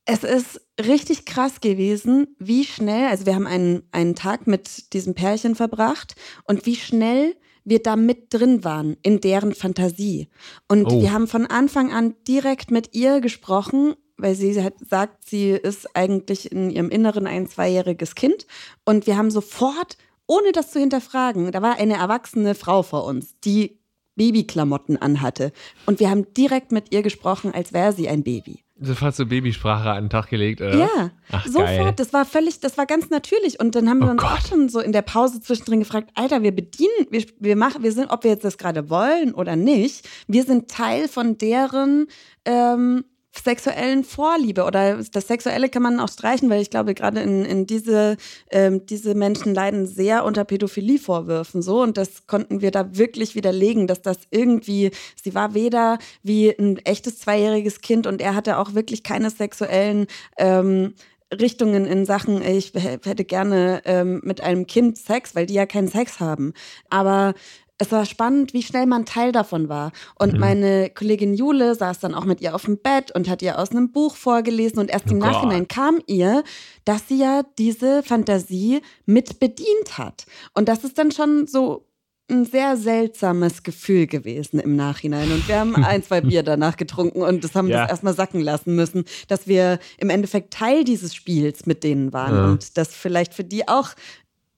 es 0.05 0.23
ist 0.23 0.61
richtig 0.81 1.27
krass 1.27 1.61
gewesen, 1.61 2.37
wie 2.39 2.65
schnell, 2.65 3.09
also 3.09 3.27
wir 3.27 3.35
haben 3.35 3.47
einen, 3.47 3.83
einen 3.91 4.15
Tag 4.15 4.47
mit 4.47 4.93
diesem 4.93 5.15
Pärchen 5.15 5.55
verbracht 5.55 6.15
und 6.45 6.65
wie 6.65 6.77
schnell 6.77 7.35
wir 7.65 7.83
da 7.83 7.97
mit 7.97 8.33
drin 8.33 8.63
waren 8.63 8.97
in 9.03 9.21
deren 9.21 9.53
Fantasie. 9.53 10.29
Und 10.69 10.87
oh. 10.87 11.03
wir 11.03 11.13
haben 11.13 11.27
von 11.27 11.47
Anfang 11.47 11.93
an 11.93 12.15
direkt 12.29 12.71
mit 12.71 12.95
ihr 12.95 13.21
gesprochen, 13.21 13.95
weil 14.17 14.37
sie 14.37 14.63
hat, 14.63 14.75
sagt, 14.89 15.29
sie 15.29 15.51
ist 15.51 15.95
eigentlich 15.97 16.53
in 16.53 16.71
ihrem 16.71 16.91
Inneren 16.91 17.27
ein 17.27 17.49
zweijähriges 17.49 18.15
Kind. 18.15 18.47
Und 18.85 19.09
wir 19.09 19.17
haben 19.17 19.33
sofort, 19.33 19.99
ohne 20.29 20.53
das 20.53 20.71
zu 20.71 20.79
hinterfragen, 20.79 21.51
da 21.51 21.61
war 21.61 21.79
eine 21.79 21.95
erwachsene 21.95 22.55
Frau 22.55 22.85
vor 22.85 23.05
uns, 23.05 23.35
die 23.41 23.76
Babyklamotten 24.17 25.01
anhatte. 25.01 25.53
Und 25.87 26.01
wir 26.01 26.11
haben 26.11 26.33
direkt 26.35 26.73
mit 26.73 26.93
ihr 26.93 27.03
gesprochen, 27.03 27.55
als 27.55 27.73
wäre 27.73 27.93
sie 27.93 28.09
ein 28.09 28.25
Baby. 28.25 28.65
Sofort 28.79 29.17
so 29.17 29.25
Babysprache 29.25 29.89
an 29.91 30.05
den 30.05 30.11
Tag 30.11 30.29
gelegt, 30.29 30.61
oder? 30.61 30.77
Ja, 30.77 31.11
Ach, 31.33 31.47
sofort. 31.47 31.67
Geil. 31.67 31.93
Das 31.97 32.13
war 32.13 32.27
völlig, 32.27 32.61
das 32.61 32.77
war 32.77 32.85
ganz 32.85 33.09
natürlich. 33.09 33.59
Und 33.59 33.75
dann 33.75 33.89
haben 33.89 34.01
wir 34.01 34.09
oh 34.09 34.11
uns 34.11 34.21
Gott. 34.21 34.33
auch 34.33 34.47
schon 34.47 34.69
so 34.69 34.81
in 34.81 34.93
der 34.93 35.01
Pause 35.01 35.41
zwischendrin 35.41 35.81
gefragt, 35.81 36.11
Alter, 36.15 36.43
wir 36.43 36.55
bedienen, 36.55 37.07
wir, 37.11 37.25
wir 37.39 37.57
machen, 37.57 37.83
wir 37.83 37.93
sind, 37.93 38.11
ob 38.11 38.25
wir 38.25 38.33
jetzt 38.33 38.45
das 38.45 38.59
gerade 38.59 38.91
wollen 38.91 39.33
oder 39.33 39.57
nicht, 39.57 40.07
wir 40.27 40.45
sind 40.45 40.71
Teil 40.71 41.09
von 41.09 41.39
deren 41.39 42.09
ähm, 42.45 43.05
sexuellen 43.39 44.05
Vorliebe 44.05 44.65
oder 44.65 45.03
das 45.13 45.29
Sexuelle 45.29 45.69
kann 45.69 45.83
man 45.83 46.01
auch 46.01 46.09
streichen, 46.09 46.51
weil 46.51 46.63
ich 46.63 46.71
glaube, 46.71 46.95
gerade 46.95 47.21
in, 47.21 47.45
in 47.45 47.67
diese, 47.67 48.17
ähm, 48.51 48.87
diese 48.87 49.15
Menschen 49.15 49.55
leiden 49.55 49.87
sehr 49.87 50.25
unter 50.25 50.45
Pädophilie-Vorwürfen 50.45 51.63
so 51.63 51.83
und 51.83 51.97
das 51.97 52.27
konnten 52.27 52.61
wir 52.61 52.71
da 52.71 52.97
wirklich 52.97 53.35
widerlegen, 53.35 53.87
dass 53.87 54.03
das 54.03 54.19
irgendwie, 54.31 54.91
sie 55.23 55.35
war 55.35 55.55
weder 55.55 55.99
wie 56.23 56.51
ein 56.51 56.79
echtes 56.79 57.19
zweijähriges 57.19 57.81
Kind 57.81 58.07
und 58.07 58.21
er 58.21 58.35
hatte 58.35 58.59
auch 58.59 58.75
wirklich 58.75 59.03
keine 59.03 59.31
sexuellen 59.31 60.07
ähm, 60.39 60.95
Richtungen 61.33 61.87
in 61.87 62.07
Sachen, 62.07 62.41
ich 62.41 62.73
hätte 62.75 63.25
gerne 63.25 63.83
ähm, 63.85 64.21
mit 64.23 64.41
einem 64.41 64.67
Kind 64.67 64.97
Sex, 64.97 65.35
weil 65.35 65.47
die 65.47 65.55
ja 65.55 65.67
keinen 65.67 65.89
Sex 65.89 66.21
haben. 66.21 66.53
Aber 66.89 67.35
es 67.79 67.93
war 67.93 68.07
spannend, 68.07 68.55
wie 68.55 68.63
schnell 68.63 68.87
man 68.87 69.05
Teil 69.05 69.33
davon 69.33 69.69
war. 69.69 69.93
Und 70.19 70.35
mhm. 70.35 70.41
meine 70.41 70.91
Kollegin 70.91 71.35
Jule 71.35 71.75
saß 71.75 71.99
dann 71.99 72.15
auch 72.15 72.25
mit 72.25 72.41
ihr 72.41 72.55
auf 72.55 72.65
dem 72.65 72.79
Bett 72.79 73.13
und 73.15 73.29
hat 73.29 73.43
ihr 73.43 73.59
aus 73.59 73.71
einem 73.71 73.93
Buch 73.93 74.17
vorgelesen. 74.17 74.79
Und 74.79 74.91
erst 74.91 75.11
im 75.11 75.19
oh 75.19 75.27
Nachhinein 75.27 75.69
kam 75.69 75.99
ihr, 76.07 76.43
dass 76.85 77.09
sie 77.09 77.19
ja 77.19 77.43
diese 77.59 78.03
Fantasie 78.03 78.81
mit 79.05 79.41
bedient 79.41 79.99
hat. 79.99 80.27
Und 80.55 80.69
das 80.69 80.85
ist 80.85 80.97
dann 80.99 81.13
schon 81.13 81.47
so 81.47 81.87
ein 82.29 82.45
sehr 82.45 82.77
seltsames 82.77 83.63
Gefühl 83.63 84.07
gewesen 84.07 84.59
im 84.59 84.75
Nachhinein. 84.75 85.31
Und 85.31 85.47
wir 85.47 85.61
haben 85.61 85.77
ein, 85.85 86.03
zwei 86.03 86.23
Bier 86.23 86.43
danach 86.43 86.77
getrunken 86.77 87.23
und 87.23 87.45
das 87.45 87.55
haben 87.55 87.69
wir 87.69 87.77
ja. 87.77 87.89
erstmal 87.89 88.15
sacken 88.15 88.41
lassen 88.41 88.75
müssen, 88.75 89.05
dass 89.29 89.47
wir 89.47 89.79
im 89.99 90.11
Endeffekt 90.11 90.53
Teil 90.53 90.83
dieses 90.83 91.15
Spiels 91.15 91.67
mit 91.67 91.85
denen 91.85 92.13
waren 92.13 92.35
ja. 92.35 92.45
und 92.47 92.77
das 92.79 92.95
vielleicht 92.95 93.35
für 93.35 93.45
die 93.45 93.69
auch 93.69 93.91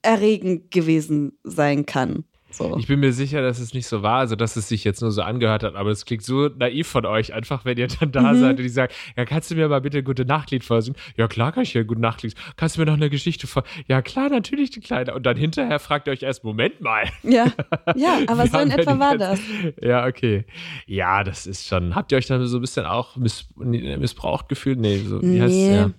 erregend 0.03 0.71
gewesen 0.71 1.33
sein 1.43 1.85
kann. 1.85 2.25
So. 2.51 2.77
Ich 2.79 2.87
bin 2.87 3.01
mir 3.01 3.13
sicher, 3.13 3.43
dass 3.43 3.59
es 3.59 3.75
nicht 3.75 3.87
so 3.87 4.03
war, 4.03 4.21
also 4.21 4.35
dass 4.35 4.57
es 4.57 4.69
sich 4.69 4.83
jetzt 4.83 5.03
nur 5.03 5.11
so 5.11 5.21
angehört 5.23 5.63
hat, 5.63 5.75
aber 5.75 5.91
es 5.91 6.07
klingt 6.07 6.23
so 6.23 6.49
naiv 6.49 6.89
von 6.89 7.05
euch, 7.05 7.35
einfach 7.35 7.65
wenn 7.65 7.77
ihr 7.77 7.89
dann 7.89 8.11
da 8.11 8.33
mhm. 8.33 8.41
seid 8.41 8.57
und 8.59 8.63
die 8.63 8.69
sagen, 8.69 8.93
ja, 9.17 9.25
kannst 9.27 9.51
du 9.51 9.55
mir 9.55 9.69
mal 9.69 9.81
bitte 9.81 9.99
ein 9.99 10.05
gute 10.05 10.25
Nachtlied 10.25 10.65
vorsingen? 10.65 10.99
Ja, 11.17 11.29
klar 11.29 11.53
kann 11.53 11.65
ich 11.65 11.73
hier 11.73 11.83
ein 11.83 11.87
gute 11.87 12.01
Nachtlied. 12.01 12.35
Kannst 12.57 12.77
du 12.77 12.81
mir 12.81 12.87
noch 12.87 12.95
eine 12.95 13.11
Geschichte 13.11 13.47
vor? 13.47 13.65
Ja, 13.87 14.01
klar, 14.01 14.31
natürlich, 14.31 14.71
die 14.71 14.81
Kleine. 14.81 15.15
Und 15.15 15.27
dann 15.27 15.37
hinterher 15.37 15.79
fragt 15.79 16.07
ihr 16.07 16.13
euch 16.13 16.23
erst, 16.23 16.43
Moment 16.43 16.81
mal. 16.81 17.05
Ja, 17.23 17.47
ja 17.97 18.19
aber 18.27 18.47
so 18.47 18.59
in 18.59 18.71
etwa 18.71 18.99
war 18.99 19.19
das. 19.19 19.41
Ja, 19.83 20.07
okay. 20.07 20.45
Ja, 20.87 21.25
das 21.25 21.47
ist 21.47 21.67
schon. 21.67 21.95
Habt 21.95 22.13
ihr 22.13 22.19
euch 22.19 22.27
dann 22.27 22.45
so 22.47 22.59
ein 22.59 22.61
bisschen 22.61 22.87
auch 22.87 23.17
miss 23.17 23.49
missbraucht 23.57 24.49
gefühlt? 24.49 24.79
Nee, 24.79 24.99
so, 24.99 25.21
wie 25.21 25.27
nee. 25.27 25.41
heißt 25.41 25.55
ja. 25.55 25.91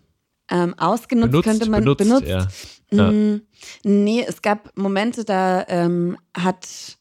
Ähm, 0.52 0.74
ausgenutzt 0.78 1.32
benutzt, 1.32 1.48
könnte 1.48 1.70
man 1.70 1.82
benutzt. 1.82 2.00
benutzt. 2.00 2.28
Ja. 2.28 2.48
Ja. 2.92 3.12
Mm, 3.12 3.42
nee, 3.84 4.26
es 4.28 4.42
gab 4.42 4.76
Momente, 4.76 5.24
da 5.24 5.66
ähm, 5.68 6.18
hat 6.36 6.98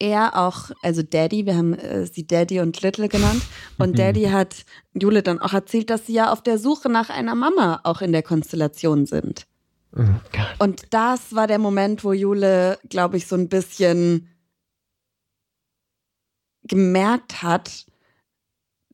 er 0.00 0.36
auch, 0.36 0.70
also 0.82 1.02
Daddy, 1.02 1.46
wir 1.46 1.56
haben 1.56 1.74
äh, 1.74 2.06
sie 2.06 2.26
Daddy 2.26 2.60
und 2.60 2.80
Little 2.82 3.08
genannt, 3.08 3.42
und 3.78 3.98
Daddy 3.98 4.24
hat 4.24 4.64
Jule 4.94 5.22
dann 5.22 5.40
auch 5.40 5.52
erzählt, 5.52 5.90
dass 5.90 6.06
sie 6.06 6.14
ja 6.14 6.32
auf 6.32 6.42
der 6.42 6.58
Suche 6.58 6.88
nach 6.88 7.10
einer 7.10 7.34
Mama 7.34 7.80
auch 7.84 8.00
in 8.00 8.12
der 8.12 8.22
Konstellation 8.22 9.06
sind. 9.06 9.46
Oh 9.96 10.02
und 10.60 10.84
das 10.90 11.34
war 11.34 11.46
der 11.46 11.58
Moment, 11.58 12.04
wo 12.04 12.12
Jule, 12.12 12.78
glaube 12.88 13.16
ich, 13.16 13.26
so 13.26 13.36
ein 13.36 13.48
bisschen 13.48 14.28
gemerkt 16.62 17.42
hat, 17.42 17.86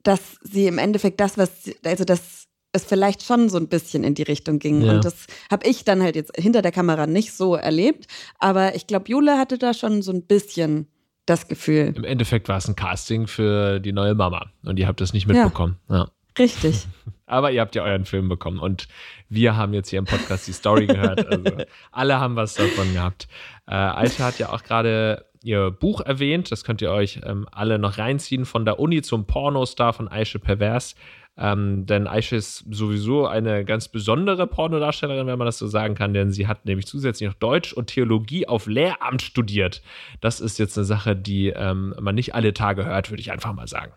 dass 0.03 0.39
sie 0.43 0.67
im 0.67 0.79
Endeffekt 0.79 1.21
das, 1.21 1.37
was, 1.37 1.71
also 1.85 2.05
das 2.05 2.46
es 2.77 2.85
vielleicht 2.85 3.23
schon 3.23 3.49
so 3.49 3.59
ein 3.59 3.69
bisschen 3.69 4.05
in 4.05 4.15
die 4.15 4.23
Richtung 4.23 4.59
ging. 4.59 4.83
Ja. 4.83 4.93
Und 4.93 5.05
das 5.05 5.27
habe 5.51 5.67
ich 5.67 5.85
dann 5.85 6.03
halt 6.03 6.17
jetzt 6.17 6.37
hinter 6.37 6.63
der 6.63 6.73
Kamera 6.73 7.07
nicht 7.07 7.33
so 7.33 7.55
erlebt. 7.55 8.07
Aber 8.39 8.75
ich 8.75 8.87
glaube, 8.87 9.09
Jule 9.09 9.39
hatte 9.39 9.59
da 9.59 9.75
schon 9.75 10.03
so 10.03 10.13
ein 10.13 10.23
bisschen 10.23 10.87
das 11.27 11.49
Gefühl. 11.49 11.93
Im 11.97 12.05
Endeffekt 12.05 12.49
war 12.49 12.57
es 12.57 12.69
ein 12.69 12.77
Casting 12.77 13.27
für 13.27 13.81
die 13.81 13.93
neue 13.93 14.15
Mama. 14.15 14.47
Und 14.65 14.79
ihr 14.79 14.87
habt 14.87 15.01
das 15.01 15.13
nicht 15.13 15.27
mitbekommen. 15.27 15.77
Ja. 15.89 15.97
ja. 15.97 16.11
Richtig. 16.39 16.87
Aber 17.27 17.51
ihr 17.51 17.61
habt 17.61 17.75
ja 17.75 17.83
euren 17.83 18.05
Film 18.05 18.29
bekommen 18.29 18.61
und 18.61 18.87
wir 19.29 19.57
haben 19.57 19.75
jetzt 19.75 19.89
hier 19.89 19.99
im 19.99 20.05
Podcast 20.05 20.47
die 20.47 20.53
Story 20.53 20.87
gehört. 20.87 21.27
Also 21.27 21.45
alle 21.91 22.21
haben 22.21 22.37
was 22.37 22.55
davon 22.55 22.93
gehabt. 22.93 23.27
Äh, 23.67 23.75
Aisha 23.75 24.27
hat 24.27 24.39
ja 24.39 24.53
auch 24.53 24.63
gerade 24.63 25.27
ihr 25.43 25.73
Buch 25.73 26.01
erwähnt. 26.01 26.53
Das 26.53 26.63
könnt 26.63 26.83
ihr 26.83 26.91
euch 26.91 27.21
ähm, 27.25 27.49
alle 27.51 27.81
noch 27.81 27.99
reinziehen. 27.99 28.45
Von 28.45 28.65
der 28.65 28.79
Uni 28.79 29.03
zum 29.03 29.27
Pornostar 29.27 29.93
von 29.93 30.07
Aisha 30.07 30.39
Pervers. 30.39 30.95
Ähm, 31.39 31.85
denn 31.85 32.07
Aisha 32.07 32.37
ist 32.37 32.65
sowieso 32.71 33.27
eine 33.27 33.65
ganz 33.65 33.89
besondere 33.89 34.47
Pornodarstellerin, 34.47 35.27
wenn 35.27 35.39
man 35.39 35.47
das 35.47 35.59
so 35.59 35.67
sagen 35.67 35.95
kann, 35.95 36.15
denn 36.15 36.31
sie 36.31 36.47
hat 36.47 36.65
nämlich 36.65 36.87
zusätzlich 36.87 37.29
noch 37.29 37.37
Deutsch 37.37 37.73
und 37.75 37.89
Theologie 37.89 38.49
auf 38.49 38.67
Lehramt 38.67 39.21
studiert. 39.21 39.83
Das 40.21 40.41
ist 40.41 40.59
jetzt 40.59 40.79
eine 40.79 40.87
Sache, 40.87 41.15
die 41.15 41.49
ähm, 41.49 41.95
man 42.01 42.15
nicht 42.15 42.35
alle 42.35 42.55
Tage 42.55 42.87
hört, 42.87 43.11
würde 43.11 43.21
ich 43.21 43.33
einfach 43.33 43.53
mal 43.53 43.69
sagen. 43.69 43.93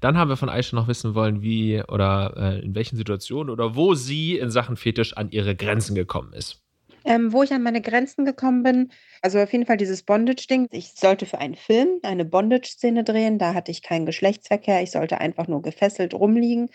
Dann 0.00 0.16
haben 0.16 0.28
wir 0.28 0.36
von 0.36 0.48
Aisha 0.48 0.76
noch 0.76 0.88
wissen 0.88 1.14
wollen, 1.14 1.42
wie 1.42 1.82
oder 1.82 2.34
äh, 2.36 2.60
in 2.60 2.74
welchen 2.74 2.96
Situationen 2.96 3.50
oder 3.50 3.74
wo 3.74 3.94
sie 3.94 4.38
in 4.38 4.50
Sachen 4.50 4.76
Fetisch 4.76 5.16
an 5.16 5.30
ihre 5.30 5.56
Grenzen 5.56 5.94
gekommen 5.94 6.32
ist. 6.32 6.65
Ähm, 7.06 7.32
wo 7.32 7.44
ich 7.44 7.52
an 7.52 7.62
meine 7.62 7.80
Grenzen 7.80 8.24
gekommen 8.24 8.64
bin, 8.64 8.90
also 9.22 9.38
auf 9.38 9.52
jeden 9.52 9.64
Fall 9.64 9.76
dieses 9.76 10.02
Bondage-Ding. 10.02 10.68
Ich 10.72 10.92
sollte 10.94 11.24
für 11.24 11.38
einen 11.38 11.54
Film 11.54 12.00
eine 12.02 12.24
Bondage-Szene 12.24 13.04
drehen. 13.04 13.38
Da 13.38 13.54
hatte 13.54 13.70
ich 13.70 13.82
keinen 13.82 14.06
Geschlechtsverkehr. 14.06 14.82
Ich 14.82 14.90
sollte 14.90 15.18
einfach 15.20 15.46
nur 15.46 15.62
gefesselt 15.62 16.14
rumliegen 16.14 16.68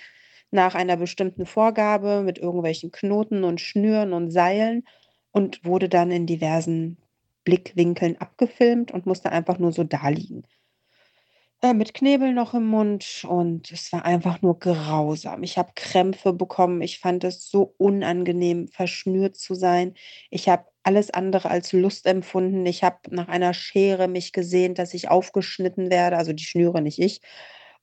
nach 0.50 0.74
einer 0.74 0.98
bestimmten 0.98 1.46
Vorgabe 1.46 2.24
mit 2.24 2.38
irgendwelchen 2.38 2.92
Knoten 2.92 3.44
und 3.44 3.60
Schnüren 3.60 4.14
und 4.14 4.32
Seilen 4.32 4.86
und 5.32 5.66
wurde 5.66 5.90
dann 5.90 6.12
in 6.12 6.26
diversen 6.28 6.98
Blickwinkeln 7.44 8.18
abgefilmt 8.20 8.92
und 8.92 9.06
musste 9.06 9.32
einfach 9.32 9.60
nur 9.60 9.74
so 9.74 9.84
da 9.84 10.10
liegen 10.10 10.44
äh, 11.62 11.74
mit 11.74 11.94
Knebel 11.94 12.34
noch 12.34 12.54
im 12.54 12.66
Mund 12.66 13.26
und 13.28 13.72
es 13.72 13.92
war 13.94 14.06
einfach 14.06 14.42
nur 14.42 14.60
grausam. 14.60 15.44
Ich 15.44 15.58
habe 15.58 15.72
Krämpfe 15.76 16.34
bekommen. 16.34 16.82
Ich 16.82 17.00
fand 17.00 17.24
es 17.24 17.50
so 17.50 17.76
unangenehm, 17.78 18.68
verschnürt 18.68 19.36
zu 19.36 19.54
sein. 19.56 19.94
Ich 20.30 20.50
habe 20.50 20.66
alles 20.84 21.12
andere 21.12 21.50
als 21.52 21.74
Lust 21.74 22.08
empfunden. 22.08 22.66
Ich 22.66 22.84
habe 22.84 22.98
nach 23.10 23.28
einer 23.28 23.54
Schere 23.54 24.08
mich 24.08 24.34
gesehen, 24.34 24.74
dass 24.74 24.94
ich 24.94 25.10
aufgeschnitten 25.10 25.92
werde, 25.92 26.18
also 26.18 26.34
die 26.34 26.44
Schnüre, 26.44 26.82
nicht 26.82 27.00
ich. 27.00 27.22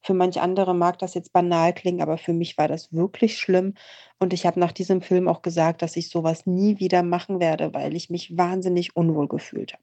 Für 0.02 0.14
manche 0.14 0.40
andere 0.42 0.74
mag 0.74 0.98
das 0.98 1.14
jetzt 1.14 1.32
banal 1.32 1.72
klingen, 1.74 2.02
aber 2.02 2.18
für 2.18 2.32
mich 2.32 2.56
war 2.56 2.68
das 2.68 2.92
wirklich 2.92 3.38
schlimm. 3.38 3.74
Und 4.18 4.32
ich 4.32 4.46
habe 4.46 4.60
nach 4.60 4.72
diesem 4.72 5.02
Film 5.02 5.28
auch 5.28 5.42
gesagt, 5.42 5.82
dass 5.82 5.96
ich 5.96 6.08
sowas 6.08 6.46
nie 6.46 6.78
wieder 6.78 7.02
machen 7.02 7.40
werde, 7.40 7.74
weil 7.74 7.96
ich 7.96 8.10
mich 8.10 8.36
wahnsinnig 8.36 8.96
unwohl 8.96 9.28
gefühlt 9.28 9.72
habe. 9.74 9.82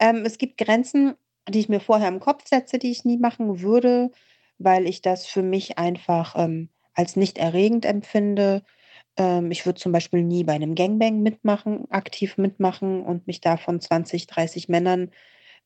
Ähm, 0.00 0.24
es 0.24 0.38
gibt 0.38 0.58
Grenzen, 0.58 1.14
die 1.48 1.60
ich 1.60 1.68
mir 1.68 1.80
vorher 1.80 2.08
im 2.08 2.20
Kopf 2.20 2.46
setze, 2.46 2.78
die 2.78 2.90
ich 2.90 3.04
nie 3.04 3.18
machen 3.18 3.60
würde, 3.60 4.10
weil 4.58 4.86
ich 4.86 5.02
das 5.02 5.26
für 5.26 5.42
mich 5.42 5.78
einfach 5.78 6.34
ähm, 6.36 6.68
als 6.94 7.16
nicht 7.16 7.38
erregend 7.38 7.84
empfinde. 7.84 8.62
Ähm, 9.16 9.50
ich 9.50 9.66
würde 9.66 9.80
zum 9.80 9.92
Beispiel 9.92 10.22
nie 10.24 10.44
bei 10.44 10.54
einem 10.54 10.74
Gangbang 10.74 11.22
mitmachen, 11.22 11.90
aktiv 11.90 12.38
mitmachen 12.38 13.02
und 13.02 13.26
mich 13.26 13.40
da 13.40 13.56
von 13.56 13.80
20, 13.80 14.26
30 14.26 14.68
Männern 14.68 15.10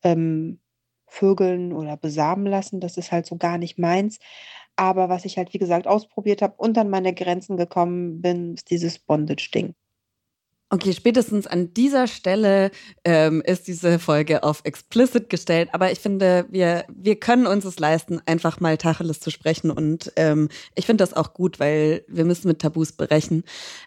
ähm, 0.05 0.61
vögeln 1.09 1.73
oder 1.73 1.97
besamen 1.97 2.47
lassen. 2.47 2.81
Das 2.81 2.97
ist 2.97 3.13
halt 3.13 3.27
so 3.27 3.37
gar 3.37 3.59
nicht 3.59 3.79
meins. 3.79 4.19
Aber 4.77 5.09
was 5.09 5.25
ich 5.25 5.39
halt, 5.39 5.53
wie 5.55 5.59
gesagt, 5.59 5.87
ausprobiert 5.87 6.43
habe 6.43 6.55
und 6.57 6.79
an 6.79 6.91
meine 6.91 7.15
Grenzen 7.15 7.57
gekommen 7.57 8.23
bin, 8.23 8.55
ist 8.55 8.71
dieses 8.71 8.99
Bondage-Ding. 8.99 9.75
Okay, 10.73 10.95
spätestens 10.95 11.47
an 11.47 11.75
dieser 11.75 12.07
Stelle 12.07 12.71
ähm, 13.05 13.43
ist 13.45 13.69
diese 13.69 13.99
Folge 13.99 14.43
auf 14.43 14.63
explicit 14.65 15.29
gestellt. 15.29 15.69
Aber 15.73 15.93
ich 15.93 16.01
finde, 16.01 16.47
wir, 16.49 16.87
wir 16.89 17.17
können 17.17 17.47
uns 17.47 17.67
es 17.67 17.79
leisten, 17.79 18.23
einfach 18.25 18.59
mal 18.59 18.79
Tacheles 18.79 19.21
zu 19.21 19.31
sprechen. 19.31 19.71
Und 19.71 20.11
ähm, 20.17 20.49
ich 20.75 20.87
finde 20.87 21.03
das 21.03 21.13
auch 21.13 21.35
gut, 21.35 21.61
weil 21.61 22.07
wir 22.09 22.25
müssen 22.25 22.49
mit 22.49 22.61
Tabus 22.61 22.93
brechen. 22.93 23.45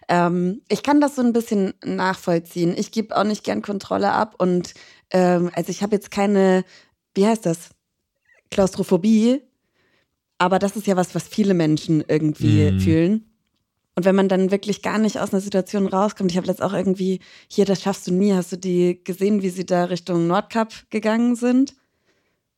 Ähm, 0.08 0.62
ich 0.68 0.84
kann 0.84 1.00
das 1.00 1.16
so 1.16 1.22
ein 1.22 1.32
bisschen 1.32 1.74
nachvollziehen. 1.84 2.72
Ich 2.78 2.92
gebe 2.92 3.16
auch 3.16 3.24
nicht 3.24 3.42
gern 3.42 3.62
Kontrolle 3.62 4.12
ab. 4.12 4.36
Und 4.38 4.74
ähm, 5.10 5.50
also 5.54 5.70
ich 5.70 5.82
habe 5.82 5.96
jetzt 5.96 6.12
keine, 6.12 6.64
wie 7.16 7.26
heißt 7.26 7.46
das? 7.46 7.70
Klaustrophobie. 8.52 9.42
Aber 10.38 10.60
das 10.60 10.76
ist 10.76 10.86
ja 10.86 10.94
was, 10.94 11.16
was 11.16 11.26
viele 11.26 11.54
Menschen 11.54 12.04
irgendwie 12.06 12.70
mm. 12.70 12.78
fühlen. 12.78 13.35
Und 13.96 14.04
wenn 14.04 14.14
man 14.14 14.28
dann 14.28 14.50
wirklich 14.50 14.82
gar 14.82 14.98
nicht 14.98 15.18
aus 15.18 15.32
einer 15.32 15.40
Situation 15.40 15.86
rauskommt, 15.86 16.30
ich 16.30 16.36
habe 16.36 16.46
jetzt 16.46 16.62
auch 16.62 16.74
irgendwie, 16.74 17.20
hier, 17.48 17.64
das 17.64 17.80
schaffst 17.80 18.06
du 18.06 18.12
nie, 18.12 18.34
hast 18.34 18.52
du 18.52 18.58
die 18.58 19.02
gesehen, 19.02 19.42
wie 19.42 19.48
sie 19.48 19.64
da 19.64 19.84
Richtung 19.84 20.26
Nordkap 20.26 20.72
gegangen 20.90 21.34
sind? 21.34 21.74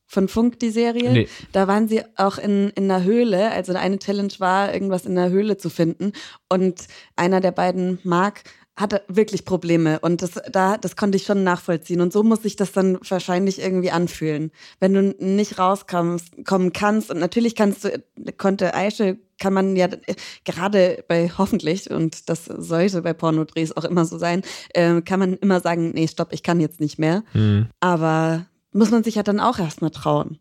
Von 0.04 0.26
Funk, 0.26 0.58
die 0.58 0.70
Serie. 0.70 1.12
Nee. 1.12 1.28
Da 1.52 1.68
waren 1.68 1.86
sie 1.86 2.02
auch 2.16 2.38
in, 2.38 2.70
in 2.70 2.90
einer 2.90 3.04
Höhle. 3.04 3.52
Also 3.52 3.74
eine 3.74 3.98
Challenge 3.98 4.32
war, 4.38 4.72
irgendwas 4.72 5.06
in 5.06 5.14
der 5.14 5.30
Höhle 5.30 5.58
zu 5.58 5.70
finden. 5.70 6.12
Und 6.48 6.88
einer 7.14 7.40
der 7.40 7.52
beiden, 7.52 8.00
Mark, 8.02 8.42
hatte 8.74 9.02
wirklich 9.08 9.44
Probleme 9.44 9.98
und 10.00 10.22
das, 10.22 10.40
da, 10.52 10.76
das 10.76 10.94
konnte 10.94 11.16
ich 11.16 11.24
schon 11.24 11.42
nachvollziehen. 11.42 12.00
Und 12.00 12.12
so 12.12 12.22
muss 12.22 12.42
sich 12.42 12.56
das 12.56 12.72
dann 12.72 12.98
wahrscheinlich 13.08 13.60
irgendwie 13.60 13.90
anfühlen. 13.90 14.52
Wenn 14.78 14.94
du 14.94 15.02
nicht 15.18 15.58
rauskommen 15.58 16.20
kannst, 16.72 17.10
und 17.10 17.18
natürlich 17.18 17.56
kannst 17.56 17.84
du, 17.84 18.02
konnte 18.36 18.74
Aische, 18.74 19.18
kann 19.38 19.52
man 19.52 19.76
ja 19.76 19.88
gerade 20.44 21.04
bei 21.08 21.30
hoffentlich, 21.36 21.90
und 21.90 22.28
das 22.28 22.44
sollte 22.44 23.02
bei 23.02 23.12
Pornodrehs 23.12 23.76
auch 23.76 23.84
immer 23.84 24.04
so 24.04 24.18
sein, 24.18 24.42
äh, 24.70 25.00
kann 25.02 25.20
man 25.20 25.34
immer 25.34 25.60
sagen, 25.60 25.92
nee, 25.92 26.08
stopp, 26.08 26.32
ich 26.32 26.42
kann 26.42 26.60
jetzt 26.60 26.80
nicht 26.80 26.98
mehr. 26.98 27.24
Mhm. 27.34 27.68
Aber 27.80 28.46
muss 28.72 28.90
man 28.90 29.04
sich 29.04 29.14
ja 29.14 29.22
dann 29.22 29.40
auch 29.40 29.58
erstmal 29.58 29.90
trauen. 29.90 30.38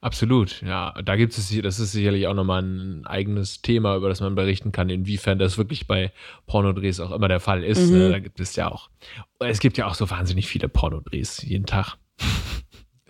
Absolut, 0.00 0.62
ja. 0.62 0.94
Da 1.04 1.14
gibt 1.14 1.38
es, 1.38 1.56
das 1.62 1.78
ist 1.78 1.92
sicherlich 1.92 2.26
auch 2.26 2.34
nochmal 2.34 2.62
ein 2.62 3.06
eigenes 3.06 3.62
Thema, 3.62 3.96
über 3.96 4.08
das 4.08 4.20
man 4.20 4.34
berichten 4.34 4.72
kann, 4.72 4.90
inwiefern 4.90 5.38
das 5.38 5.58
wirklich 5.58 5.86
bei 5.86 6.12
Pornodrehs 6.46 6.98
auch 6.98 7.12
immer 7.12 7.28
der 7.28 7.38
Fall 7.38 7.62
ist. 7.62 7.88
Mhm. 7.88 7.98
Ne? 7.98 8.10
Da 8.10 8.18
gibt 8.18 8.40
es 8.40 8.56
ja 8.56 8.68
auch, 8.68 8.90
es 9.38 9.60
gibt 9.60 9.78
ja 9.78 9.86
auch 9.86 9.94
so 9.94 10.10
wahnsinnig 10.10 10.48
viele 10.48 10.68
Pornodrehs 10.68 11.42
jeden 11.42 11.66
Tag. 11.66 11.98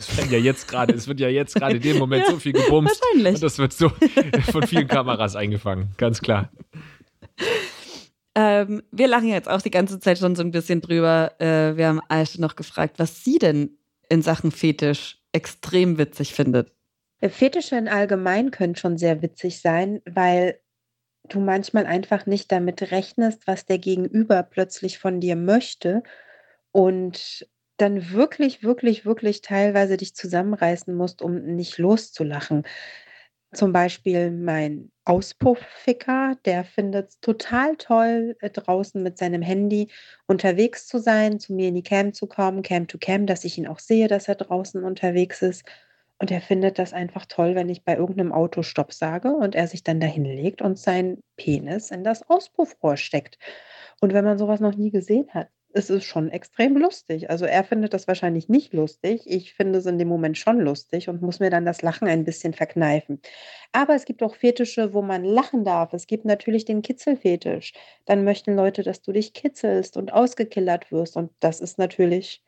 Es 0.08 0.16
wird 0.16 0.30
ja 0.30 0.38
jetzt 0.38 0.68
gerade, 0.68 0.94
es 0.94 1.06
wird 1.06 1.20
ja 1.20 1.28
jetzt 1.28 1.54
gerade 1.54 1.76
in 1.76 1.82
dem 1.82 1.98
Moment 1.98 2.24
ja, 2.26 2.30
so 2.32 2.38
viel 2.38 2.52
gebumst. 2.52 3.00
Wahrscheinlich. 3.00 3.34
Und 3.34 3.42
das 3.42 3.58
wird 3.58 3.72
so 3.72 3.88
von 4.50 4.66
vielen 4.66 4.88
Kameras 4.88 5.36
eingefangen, 5.36 5.90
ganz 5.96 6.20
klar. 6.20 6.50
Ähm, 8.34 8.82
wir 8.90 9.08
lachen 9.08 9.28
jetzt 9.28 9.48
auch 9.48 9.62
die 9.62 9.70
ganze 9.70 10.00
Zeit 10.00 10.18
schon 10.18 10.34
so 10.34 10.42
ein 10.42 10.50
bisschen 10.50 10.80
drüber. 10.80 11.32
Äh, 11.38 11.76
wir 11.76 11.86
haben 11.86 12.00
Aisha 12.08 12.40
noch 12.40 12.56
gefragt, 12.56 12.98
was 12.98 13.22
sie 13.24 13.38
denn 13.38 13.78
in 14.08 14.22
Sachen 14.22 14.50
Fetisch 14.50 15.18
extrem 15.32 15.98
witzig 15.98 16.34
findet. 16.34 16.72
Fetische 17.20 17.76
in 17.76 17.88
allgemein 17.88 18.50
können 18.50 18.74
schon 18.74 18.98
sehr 18.98 19.22
witzig 19.22 19.60
sein, 19.60 20.02
weil 20.04 20.58
du 21.28 21.40
manchmal 21.40 21.86
einfach 21.86 22.26
nicht 22.26 22.50
damit 22.50 22.90
rechnest, 22.90 23.46
was 23.46 23.64
der 23.64 23.78
Gegenüber 23.78 24.42
plötzlich 24.42 24.98
von 24.98 25.20
dir 25.20 25.36
möchte 25.36 26.02
und 26.72 27.46
dann 27.76 28.10
wirklich, 28.12 28.62
wirklich, 28.62 29.04
wirklich 29.04 29.40
teilweise 29.42 29.96
dich 29.96 30.14
zusammenreißen 30.14 30.94
musst, 30.94 31.22
um 31.22 31.42
nicht 31.56 31.78
loszulachen. 31.78 32.64
Zum 33.52 33.72
Beispiel 33.72 34.30
mein 34.30 34.90
Auspuffficker, 35.04 36.36
der 36.46 36.64
findet 36.64 37.10
es 37.10 37.20
total 37.20 37.76
toll, 37.76 38.36
äh, 38.40 38.50
draußen 38.50 39.02
mit 39.02 39.18
seinem 39.18 39.42
Handy 39.42 39.88
unterwegs 40.26 40.86
zu 40.86 40.98
sein, 40.98 41.38
zu 41.38 41.52
mir 41.52 41.68
in 41.68 41.74
die 41.74 41.82
Cam 41.82 42.14
zu 42.14 42.26
kommen, 42.26 42.62
Cam 42.62 42.88
to 42.88 42.98
Cam, 42.98 43.26
dass 43.26 43.44
ich 43.44 43.58
ihn 43.58 43.66
auch 43.66 43.78
sehe, 43.78 44.08
dass 44.08 44.28
er 44.28 44.36
draußen 44.36 44.82
unterwegs 44.84 45.42
ist. 45.42 45.64
Und 46.18 46.30
er 46.30 46.40
findet 46.40 46.78
das 46.78 46.92
einfach 46.92 47.26
toll, 47.26 47.54
wenn 47.56 47.68
ich 47.68 47.84
bei 47.84 47.96
irgendeinem 47.96 48.32
Auto 48.32 48.62
Stopp 48.62 48.92
sage 48.92 49.32
und 49.34 49.54
er 49.56 49.66
sich 49.66 49.82
dann 49.82 50.00
dahin 50.00 50.24
legt 50.24 50.62
und 50.62 50.78
seinen 50.78 51.20
Penis 51.36 51.90
in 51.90 52.04
das 52.04 52.22
Auspuffrohr 52.30 52.96
steckt. 52.96 53.38
Und 54.00 54.12
wenn 54.14 54.24
man 54.24 54.38
sowas 54.38 54.60
noch 54.60 54.76
nie 54.76 54.90
gesehen 54.90 55.28
hat, 55.34 55.48
ist 55.72 55.90
es 55.90 56.04
schon 56.04 56.30
extrem 56.30 56.76
lustig. 56.76 57.30
Also 57.30 57.44
er 57.44 57.64
findet 57.64 57.94
das 57.94 58.08
wahrscheinlich 58.08 58.48
nicht 58.48 58.72
lustig. 58.72 59.22
Ich 59.26 59.54
finde 59.54 59.78
es 59.78 59.86
in 59.86 59.98
dem 59.98 60.08
Moment 60.08 60.38
schon 60.38 60.60
lustig 60.60 61.08
und 61.08 61.22
muss 61.22 61.40
mir 61.40 61.50
dann 61.50 61.64
das 61.64 61.82
Lachen 61.82 62.08
ein 62.08 62.24
bisschen 62.24 62.54
verkneifen. 62.54 63.20
Aber 63.72 63.94
es 63.94 64.04
gibt 64.04 64.22
auch 64.22 64.34
Fetische, 64.34 64.92
wo 64.94 65.02
man 65.02 65.24
lachen 65.24 65.64
darf. 65.64 65.92
Es 65.92 66.06
gibt 66.06 66.24
natürlich 66.24 66.64
den 66.64 66.82
Kitzelfetisch. 66.82 67.72
Dann 68.04 68.24
möchten 68.24 68.54
Leute, 68.54 68.82
dass 68.82 69.02
du 69.02 69.12
dich 69.12 69.32
kitzelst 69.32 69.96
und 69.96 70.12
ausgekillert 70.12 70.92
wirst. 70.92 71.16
Und 71.16 71.32
das 71.40 71.60
ist 71.60 71.78
natürlich 71.78 72.42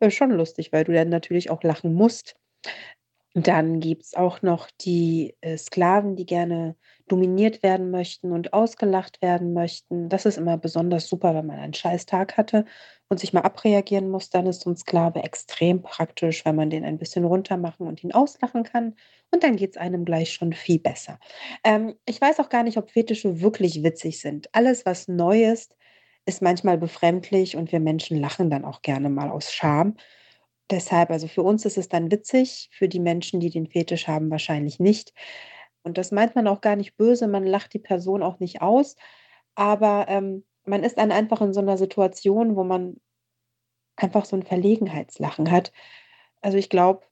äh, 0.00 0.10
schon 0.10 0.30
lustig, 0.30 0.72
weil 0.72 0.84
du 0.84 0.92
dann 0.92 1.08
natürlich 1.08 1.50
auch 1.50 1.62
lachen 1.62 1.94
musst. 1.94 2.36
Dann 3.34 3.78
gibt 3.78 4.02
es 4.02 4.14
auch 4.14 4.42
noch 4.42 4.68
die 4.80 5.36
äh, 5.40 5.56
Sklaven, 5.56 6.16
die 6.16 6.26
gerne 6.26 6.74
dominiert 7.06 7.62
werden 7.62 7.90
möchten 7.90 8.32
und 8.32 8.52
ausgelacht 8.52 9.22
werden 9.22 9.52
möchten. 9.52 10.08
Das 10.08 10.26
ist 10.26 10.36
immer 10.36 10.56
besonders 10.56 11.08
super, 11.08 11.34
wenn 11.34 11.46
man 11.46 11.58
einen 11.58 11.74
scheiß 11.74 12.06
Tag 12.06 12.36
hatte 12.36 12.64
und 13.08 13.20
sich 13.20 13.32
mal 13.32 13.42
abreagieren 13.42 14.10
muss. 14.10 14.30
Dann 14.30 14.46
ist 14.46 14.62
so 14.62 14.70
ein 14.70 14.76
Sklave 14.76 15.22
extrem 15.22 15.82
praktisch, 15.82 16.44
wenn 16.44 16.56
man 16.56 16.70
den 16.70 16.84
ein 16.84 16.98
bisschen 16.98 17.24
runtermachen 17.24 17.86
und 17.86 18.02
ihn 18.02 18.12
auslachen 18.12 18.64
kann. 18.64 18.96
Und 19.30 19.44
dann 19.44 19.56
geht 19.56 19.70
es 19.70 19.76
einem 19.76 20.04
gleich 20.04 20.32
schon 20.32 20.52
viel 20.52 20.80
besser. 20.80 21.20
Ähm, 21.62 21.94
ich 22.06 22.20
weiß 22.20 22.40
auch 22.40 22.48
gar 22.48 22.64
nicht, 22.64 22.78
ob 22.78 22.90
Fetische 22.90 23.40
wirklich 23.40 23.84
witzig 23.84 24.20
sind. 24.20 24.48
Alles, 24.52 24.86
was 24.86 25.06
neu 25.06 25.44
ist, 25.44 25.76
ist 26.26 26.42
manchmal 26.42 26.78
befremdlich 26.78 27.56
und 27.56 27.70
wir 27.72 27.80
Menschen 27.80 28.18
lachen 28.18 28.50
dann 28.50 28.64
auch 28.64 28.82
gerne 28.82 29.08
mal 29.08 29.30
aus 29.30 29.52
Scham. 29.52 29.96
Deshalb, 30.70 31.10
also 31.10 31.26
für 31.26 31.42
uns 31.42 31.64
ist 31.64 31.78
es 31.78 31.88
dann 31.88 32.10
witzig, 32.12 32.68
für 32.72 32.88
die 32.88 33.00
Menschen, 33.00 33.40
die 33.40 33.50
den 33.50 33.66
Fetisch 33.66 34.06
haben, 34.06 34.30
wahrscheinlich 34.30 34.78
nicht. 34.78 35.12
Und 35.82 35.98
das 35.98 36.12
meint 36.12 36.34
man 36.34 36.46
auch 36.46 36.60
gar 36.60 36.76
nicht 36.76 36.96
böse, 36.96 37.26
man 37.26 37.44
lacht 37.44 37.74
die 37.74 37.78
Person 37.78 38.22
auch 38.22 38.38
nicht 38.38 38.62
aus, 38.62 38.96
aber 39.54 40.06
ähm, 40.08 40.44
man 40.64 40.84
ist 40.84 40.98
dann 40.98 41.10
einfach 41.10 41.40
in 41.40 41.52
so 41.52 41.60
einer 41.60 41.78
Situation, 41.78 42.56
wo 42.56 42.64
man 42.64 43.00
einfach 43.96 44.24
so 44.24 44.36
ein 44.36 44.42
Verlegenheitslachen 44.42 45.50
hat. 45.50 45.72
Also 46.40 46.58
ich 46.58 46.68
glaube, 46.70 47.06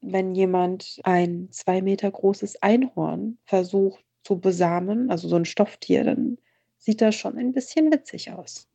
wenn 0.00 0.34
jemand 0.34 1.00
ein 1.04 1.48
zwei 1.50 1.82
Meter 1.82 2.10
großes 2.10 2.62
Einhorn 2.62 3.38
versucht 3.44 4.04
zu 4.22 4.40
besamen, 4.40 5.10
also 5.10 5.28
so 5.28 5.36
ein 5.36 5.44
Stofftier, 5.44 6.04
dann 6.04 6.38
sieht 6.78 7.00
das 7.00 7.14
schon 7.14 7.38
ein 7.38 7.52
bisschen 7.52 7.92
witzig 7.92 8.32
aus. 8.32 8.68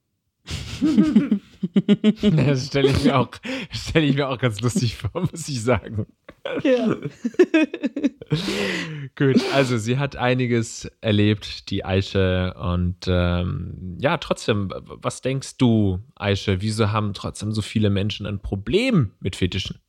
das 2.21 2.67
stelle 2.67 2.89
ich, 2.89 3.03
mir 3.03 3.19
auch, 3.19 3.29
stell 3.71 4.03
ich 4.03 4.15
mir 4.15 4.29
auch 4.29 4.37
ganz 4.37 4.61
lustig 4.61 4.95
vor, 4.95 5.21
muss 5.21 5.47
ich 5.49 5.61
sagen. 5.61 6.05
Ja. 6.63 6.95
Gut, 9.15 9.43
also 9.53 9.77
sie 9.77 9.97
hat 9.97 10.15
einiges 10.15 10.89
erlebt, 11.01 11.69
die 11.69 11.83
Aische. 11.85 12.53
Und 12.55 13.05
ähm, 13.07 13.97
ja, 13.99 14.17
trotzdem, 14.17 14.71
was 14.85 15.21
denkst 15.21 15.57
du, 15.57 15.99
Aische, 16.15 16.61
wieso 16.61 16.91
haben 16.91 17.13
trotzdem 17.13 17.51
so 17.51 17.61
viele 17.61 17.89
Menschen 17.89 18.25
ein 18.25 18.39
Problem 18.39 19.11
mit 19.19 19.35
Fetischen? 19.35 19.79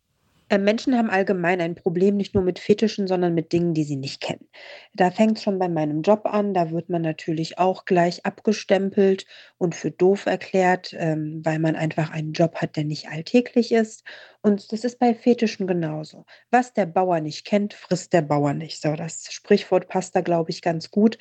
Äh, 0.50 0.58
Menschen 0.58 0.96
haben 0.98 1.10
allgemein 1.10 1.60
ein 1.60 1.76
Problem 1.76 2.16
nicht 2.16 2.34
nur 2.34 2.42
mit 2.42 2.58
Fetischen, 2.58 3.06
sondern 3.06 3.34
mit 3.34 3.52
Dingen, 3.52 3.72
die 3.72 3.84
sie 3.84 3.96
nicht 3.96 4.20
kennen. 4.20 4.48
Da 4.94 5.10
fängt 5.12 5.38
es 5.38 5.44
schon 5.44 5.58
bei 5.60 5.68
meinem 5.68 6.02
Job 6.02 6.22
an. 6.26 6.54
Da 6.54 6.72
wird 6.72 6.88
man 6.88 7.02
natürlich 7.02 7.58
auch 7.58 7.84
gleich 7.84 8.26
abgestempelt 8.26 9.26
und 9.58 9.74
für 9.76 9.92
doof 9.92 10.26
erklärt, 10.26 10.92
ähm, 10.98 11.40
weil 11.44 11.60
man 11.60 11.76
einfach 11.76 12.10
einen 12.10 12.32
Job 12.32 12.56
hat, 12.56 12.76
der 12.76 12.84
nicht 12.84 13.08
alltäglich 13.08 13.70
ist. 13.72 14.04
Und 14.42 14.72
das 14.72 14.84
ist 14.84 14.98
bei 14.98 15.14
Fetischen 15.14 15.66
genauso. 15.68 16.26
Was 16.50 16.72
der 16.74 16.86
Bauer 16.86 17.20
nicht 17.20 17.46
kennt, 17.46 17.72
frisst 17.72 18.12
der 18.12 18.22
Bauer 18.22 18.52
nicht. 18.52 18.82
So, 18.82 18.96
das 18.96 19.26
Sprichwort 19.32 19.88
passt 19.88 20.16
da, 20.16 20.20
glaube 20.20 20.50
ich, 20.50 20.62
ganz 20.62 20.90
gut. 20.90 21.16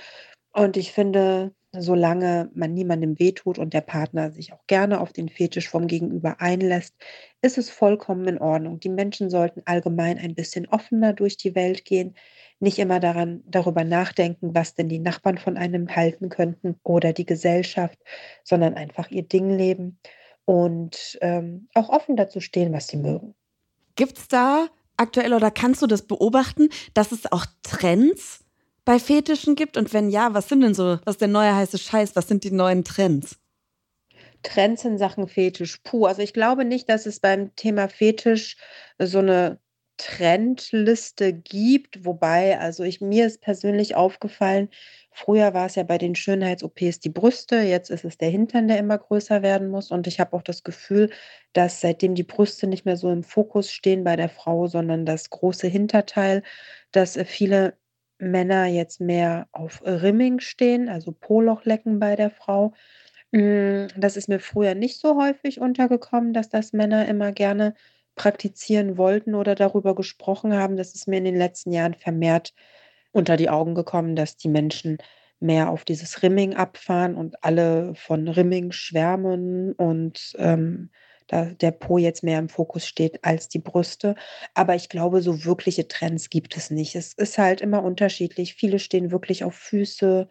Und 0.54 0.78
ich 0.78 0.92
finde, 0.92 1.54
solange 1.72 2.50
man 2.54 2.74
niemandem 2.74 3.20
wehtut 3.20 3.60
und 3.60 3.74
der 3.74 3.82
Partner 3.82 4.32
sich 4.32 4.54
auch 4.54 4.66
gerne 4.68 5.00
auf 5.00 5.14
den 5.14 5.30
Fetisch 5.30 5.70
vom 5.70 5.88
Gegenüber 5.88 6.42
einlässt, 6.42 6.96
ist 7.42 7.58
es 7.58 7.70
vollkommen 7.70 8.28
in 8.28 8.40
Ordnung. 8.40 8.80
Die 8.80 8.90
Menschen 8.90 9.30
sollten 9.30 9.62
allgemein 9.66 10.18
ein 10.18 10.36
bisschen 10.36 10.68
offener 10.68 11.14
durch 11.14 11.38
die 11.38 11.56
Welt 11.56 11.86
gehen. 11.86 12.16
nicht 12.62 12.80
immer 12.80 13.00
daran, 13.00 13.42
darüber 13.46 13.86
nachdenken, 13.86 14.54
was 14.54 14.76
denn 14.76 14.90
die 14.90 15.00
Nachbarn 15.00 15.38
von 15.38 15.56
einem 15.56 15.96
halten 15.96 16.28
könnten 16.28 16.76
oder 16.84 17.14
die 17.14 17.26
Gesellschaft, 17.26 17.98
sondern 18.44 18.74
einfach 18.74 19.10
ihr 19.12 19.24
Ding 19.24 19.58
leben 19.58 19.98
und 20.44 21.18
ähm, 21.22 21.70
auch 21.74 21.88
offen 21.88 22.18
dazu 22.18 22.42
stehen, 22.42 22.74
was 22.74 22.88
sie 22.88 22.98
mögen. 22.98 23.34
Gibt 23.96 24.18
es 24.18 24.28
da 24.28 24.68
aktuell 24.98 25.34
oder 25.34 25.52
kannst 25.52 25.82
du 25.82 25.88
das 25.88 26.02
beobachten, 26.02 26.70
dass 26.94 27.14
es 27.14 27.32
auch 27.32 27.46
Trends 27.64 28.44
bei 28.90 28.98
Fetischen 28.98 29.54
gibt? 29.54 29.78
Und 29.78 29.94
wenn 29.94 30.10
ja, 30.10 30.34
was 30.34 30.50
sind 30.50 30.62
denn 30.62 30.74
so, 30.74 30.98
was 31.06 31.18
der 31.18 31.28
neue 31.28 31.56
heiße 31.56 31.78
Scheiß, 31.78 32.16
was 32.16 32.28
sind 32.28 32.44
die 32.44 32.50
neuen 32.50 32.84
Trends? 32.84 33.38
Trends 34.42 34.84
in 34.84 34.98
Sachen 34.98 35.28
Fetisch. 35.28 35.78
Puh, 35.84 36.08
also 36.08 36.24
ich 36.24 36.34
glaube 36.34 36.66
nicht, 36.66 36.90
dass 36.90 37.06
es 37.06 37.20
beim 37.20 37.56
Thema 37.56 37.88
Fetisch 37.88 38.58
so 38.98 39.20
eine 39.20 39.60
Trendliste 39.98 41.34
gibt, 41.34 42.04
wobei, 42.04 42.58
also 42.58 42.84
ich, 42.84 43.00
mir 43.00 43.28
ist 43.28 43.42
persönlich 43.42 43.94
aufgefallen, 43.96 44.70
früher 45.12 45.54
war 45.54 45.68
es 45.68 45.76
ja 45.76 45.84
bei 45.84 46.00
den 46.00 46.16
Schönheits-OPs 46.16 47.00
die 47.00 47.10
Brüste, 47.10 47.58
jetzt 47.58 47.92
ist 47.92 48.06
es 48.06 48.18
der 48.18 48.30
Hintern, 48.30 48.68
der 48.68 48.80
immer 48.80 48.98
größer 48.98 49.44
werden 49.44 49.70
muss. 49.70 49.92
Und 49.92 50.08
ich 50.08 50.20
habe 50.20 50.36
auch 50.36 50.42
das 50.42 50.64
Gefühl, 50.64 51.12
dass 51.54 51.80
seitdem 51.80 52.16
die 52.16 52.24
Brüste 52.24 52.66
nicht 52.66 52.86
mehr 52.86 52.98
so 52.98 53.12
im 53.12 53.22
Fokus 53.22 53.72
stehen 53.72 54.04
bei 54.04 54.16
der 54.16 54.30
Frau, 54.30 54.66
sondern 54.66 55.06
das 55.06 55.30
große 55.30 55.68
Hinterteil, 55.68 56.42
dass 56.92 57.20
viele 57.28 57.78
Männer 58.20 58.66
jetzt 58.66 59.02
mehr 59.02 59.48
auf 59.52 59.82
Rimming 59.86 60.40
stehen, 60.40 60.90
also 60.90 61.12
Polochlecken 61.12 62.00
bei 62.00 62.16
der 62.16 62.30
Frau. 62.30 62.74
Hm, 63.34 63.88
das 63.98 64.18
ist 64.18 64.30
mir 64.30 64.40
früher 64.40 64.76
nicht 64.76 65.00
so 65.00 65.22
häufig 65.22 65.60
untergekommen, 65.62 66.34
dass 66.34 66.50
das 66.50 66.74
Männer 66.74 67.08
immer 67.08 67.32
gerne 67.32 67.76
praktizieren 68.16 68.98
wollten 68.98 69.36
oder 69.36 69.56
darüber 69.56 69.96
gesprochen 69.96 70.54
haben. 70.54 70.78
Das 70.78 70.96
ist 70.96 71.08
mir 71.08 71.18
in 71.18 71.26
den 71.26 71.38
letzten 71.38 71.72
Jahren 71.72 71.94
vermehrt 71.94 72.54
unter 73.12 73.38
die 73.38 73.50
Augen 73.50 73.76
gekommen, 73.76 74.16
dass 74.16 74.38
die 74.38 74.50
Menschen 74.50 74.98
mehr 75.40 75.70
auf 75.70 75.86
dieses 75.86 76.22
Rimming 76.22 76.56
abfahren 76.56 77.16
und 77.16 77.44
alle 77.44 77.96
von 77.96 78.28
Rimming 78.28 78.72
schwärmen 78.72 79.74
und 79.74 80.34
ähm, 80.38 80.90
da 81.30 81.46
der 81.46 81.72
Po 81.72 81.98
jetzt 81.98 82.24
mehr 82.24 82.40
im 82.40 82.50
Fokus 82.50 82.88
steht 82.88 83.24
als 83.24 83.50
die 83.50 83.60
Brüste. 83.60 84.16
Aber 84.56 84.76
ich 84.76 84.90
glaube, 84.90 85.22
so 85.22 85.46
wirkliche 85.46 85.88
Trends 85.88 86.30
gibt 86.30 86.58
es 86.58 86.72
nicht. 86.72 86.96
Es 86.96 87.14
ist 87.14 87.38
halt 87.38 87.62
immer 87.62 87.84
unterschiedlich. 87.84 88.56
Viele 88.56 88.80
stehen 88.80 89.12
wirklich 89.12 89.44
auf 89.46 89.56
Füße, 89.56 90.28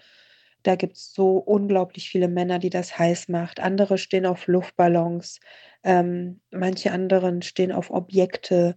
da 0.62 0.74
gibt 0.76 0.96
es 0.96 1.12
so 1.14 1.38
unglaublich 1.38 2.11
viele 2.11 2.28
Männer, 2.28 2.58
die 2.58 2.70
das 2.70 2.98
heiß 2.98 3.28
macht. 3.28 3.61
Andere 3.61 3.98
stehen 3.98 4.26
auf 4.26 4.46
Luftballons. 4.48 5.40
Ähm, 5.84 6.40
manche 6.50 6.92
anderen 6.92 7.42
stehen 7.42 7.72
auf 7.72 7.90
Objekte. 7.90 8.76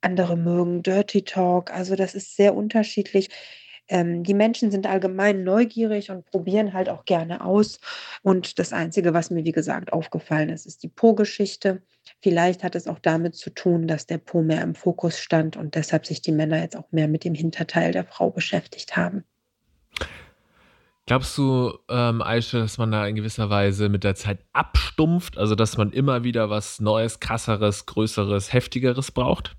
Andere 0.00 0.36
mögen 0.36 0.82
Dirty 0.82 1.22
Talk. 1.24 1.72
Also 1.72 1.94
das 1.96 2.14
ist 2.14 2.36
sehr 2.36 2.54
unterschiedlich. 2.56 3.28
Ähm, 3.88 4.22
die 4.24 4.34
Menschen 4.34 4.70
sind 4.70 4.86
allgemein 4.86 5.44
neugierig 5.44 6.10
und 6.10 6.24
probieren 6.26 6.72
halt 6.72 6.88
auch 6.88 7.04
gerne 7.04 7.44
aus. 7.44 7.80
Und 8.22 8.58
das 8.58 8.72
Einzige, 8.72 9.14
was 9.14 9.30
mir, 9.30 9.44
wie 9.44 9.52
gesagt, 9.52 9.92
aufgefallen 9.92 10.48
ist, 10.48 10.66
ist 10.66 10.82
die 10.82 10.88
Po-Geschichte. 10.88 11.82
Vielleicht 12.20 12.62
hat 12.62 12.74
es 12.74 12.86
auch 12.86 12.98
damit 12.98 13.34
zu 13.34 13.50
tun, 13.50 13.86
dass 13.86 14.06
der 14.06 14.18
Po 14.18 14.42
mehr 14.42 14.62
im 14.62 14.74
Fokus 14.74 15.18
stand 15.18 15.56
und 15.56 15.74
deshalb 15.74 16.06
sich 16.06 16.22
die 16.22 16.32
Männer 16.32 16.60
jetzt 16.60 16.76
auch 16.76 16.90
mehr 16.90 17.08
mit 17.08 17.24
dem 17.24 17.34
Hinterteil 17.34 17.92
der 17.92 18.04
Frau 18.04 18.30
beschäftigt 18.30 18.96
haben. 18.96 19.24
Glaubst 21.06 21.36
du, 21.36 21.76
ähm, 21.90 22.22
Aische, 22.22 22.60
dass 22.60 22.78
man 22.78 22.92
da 22.92 23.06
in 23.06 23.16
gewisser 23.16 23.50
Weise 23.50 23.88
mit 23.88 24.04
der 24.04 24.14
Zeit 24.14 24.38
abstumpft, 24.52 25.36
also 25.36 25.56
dass 25.56 25.76
man 25.76 25.90
immer 25.90 26.22
wieder 26.22 26.48
was 26.48 26.80
Neues, 26.80 27.18
krasseres, 27.18 27.86
größeres, 27.86 28.52
heftigeres 28.52 29.10
braucht? 29.10 29.56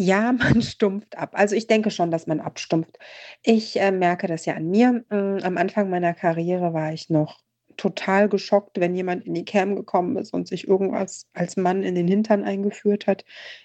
Ja, 0.00 0.32
man 0.32 0.62
stumpft 0.62 1.18
ab. 1.18 1.32
Also 1.34 1.54
ich 1.54 1.66
denke 1.66 1.90
schon, 1.90 2.10
dass 2.10 2.26
man 2.26 2.40
abstumpft. 2.40 2.98
Ich 3.42 3.78
äh, 3.78 3.92
merke 3.92 4.26
das 4.26 4.46
ja 4.46 4.54
an 4.54 4.70
mir. 4.70 5.04
Ähm, 5.10 5.38
am 5.42 5.58
Anfang 5.58 5.90
meiner 5.90 6.14
Karriere 6.14 6.72
war 6.72 6.92
ich 6.94 7.10
noch 7.10 7.40
total 7.76 8.28
geschockt, 8.30 8.80
wenn 8.80 8.94
jemand 8.96 9.26
in 9.26 9.34
die 9.34 9.44
Cam 9.44 9.76
gekommen 9.76 10.16
ist 10.16 10.32
und 10.32 10.48
sich 10.48 10.66
irgendwas 10.66 11.26
als 11.34 11.56
Mann 11.58 11.82
in 11.82 11.94
den 11.94 12.08
Hintern 12.08 12.44
eingeführt 12.44 13.06
hat. 13.06 13.24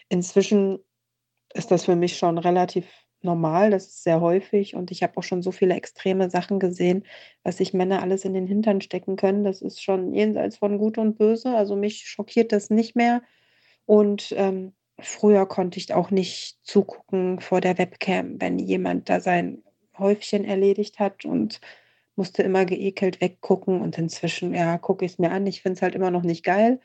Inzwischen 0.09 0.79
ist 1.53 1.71
das 1.71 1.85
für 1.85 1.95
mich 1.95 2.17
schon 2.17 2.37
relativ 2.37 2.85
normal, 3.21 3.71
das 3.71 3.87
ist 3.87 4.03
sehr 4.03 4.21
häufig 4.21 4.75
und 4.75 4.91
ich 4.91 5.03
habe 5.03 5.17
auch 5.17 5.23
schon 5.23 5.41
so 5.41 5.51
viele 5.51 5.75
extreme 5.75 6.29
Sachen 6.29 6.59
gesehen, 6.59 7.05
was 7.43 7.57
sich 7.57 7.73
Männer 7.73 8.01
alles 8.01 8.25
in 8.25 8.33
den 8.33 8.47
Hintern 8.47 8.81
stecken 8.81 9.15
können. 9.15 9.43
Das 9.45 9.61
ist 9.61 9.81
schon 9.81 10.13
jenseits 10.13 10.57
von 10.57 10.77
Gut 10.77 10.97
und 10.97 11.17
Böse. 11.17 11.55
Also 11.55 11.75
mich 11.75 12.07
schockiert 12.07 12.51
das 12.51 12.69
nicht 12.69 12.95
mehr. 12.95 13.21
Und 13.85 14.33
ähm, 14.37 14.73
früher 14.99 15.45
konnte 15.45 15.79
ich 15.79 15.93
auch 15.93 16.11
nicht 16.11 16.57
zugucken 16.63 17.39
vor 17.39 17.61
der 17.61 17.77
Webcam, 17.77 18.39
wenn 18.39 18.59
jemand 18.59 19.09
da 19.09 19.19
sein 19.19 19.63
Häufchen 19.97 20.45
erledigt 20.45 20.99
hat 20.99 21.25
und 21.25 21.61
musste 22.15 22.43
immer 22.43 22.65
geekelt 22.65 23.21
weggucken. 23.21 23.81
Und 23.81 23.97
inzwischen, 23.97 24.53
ja, 24.53 24.77
gucke 24.77 25.05
ich 25.05 25.13
es 25.13 25.19
mir 25.19 25.31
an. 25.31 25.47
Ich 25.47 25.61
finde 25.61 25.77
es 25.77 25.81
halt 25.81 25.95
immer 25.95 26.11
noch 26.11 26.23
nicht 26.23 26.43
geil. 26.43 26.79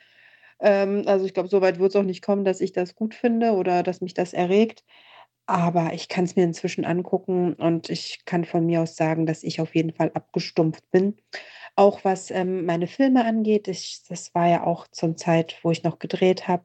Ähm, 0.60 1.04
also 1.06 1.26
ich 1.26 1.34
glaube, 1.34 1.48
so 1.48 1.60
weit 1.60 1.78
wird 1.78 1.90
es 1.90 1.96
auch 1.96 2.04
nicht 2.04 2.22
kommen, 2.22 2.44
dass 2.44 2.60
ich 2.60 2.72
das 2.72 2.94
gut 2.94 3.14
finde 3.14 3.52
oder 3.52 3.82
dass 3.82 4.00
mich 4.00 4.14
das 4.14 4.32
erregt. 4.32 4.84
Aber 5.46 5.94
ich 5.94 6.08
kann 6.08 6.24
es 6.24 6.36
mir 6.36 6.44
inzwischen 6.44 6.84
angucken 6.84 7.54
und 7.54 7.90
ich 7.90 8.24
kann 8.24 8.44
von 8.44 8.66
mir 8.66 8.82
aus 8.82 8.96
sagen, 8.96 9.26
dass 9.26 9.42
ich 9.42 9.60
auf 9.60 9.74
jeden 9.74 9.92
Fall 9.92 10.12
abgestumpft 10.14 10.88
bin. 10.92 11.16
Auch 11.76 12.04
was 12.04 12.30
ähm, 12.30 12.66
meine 12.66 12.86
Filme 12.86 13.24
angeht, 13.24 13.68
ich, 13.68 14.02
das 14.08 14.34
war 14.34 14.48
ja 14.48 14.64
auch 14.64 14.88
zur 14.88 15.16
Zeit, 15.16 15.58
wo 15.62 15.70
ich 15.70 15.82
noch 15.82 15.98
gedreht 15.98 16.48
habe, 16.48 16.64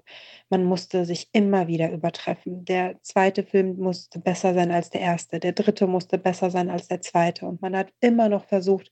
man 0.49 0.63
musste 0.63 1.05
sich 1.05 1.29
immer 1.31 1.67
wieder 1.67 1.91
übertreffen. 1.91 2.65
Der 2.65 3.01
zweite 3.01 3.43
Film 3.43 3.77
musste 3.77 4.19
besser 4.19 4.53
sein 4.53 4.71
als 4.71 4.89
der 4.89 5.01
erste, 5.01 5.39
der 5.39 5.53
dritte 5.53 5.87
musste 5.87 6.17
besser 6.17 6.51
sein 6.51 6.69
als 6.69 6.87
der 6.87 7.01
zweite. 7.01 7.45
Und 7.45 7.61
man 7.61 7.75
hat 7.75 7.91
immer 8.01 8.29
noch 8.29 8.45
versucht, 8.45 8.91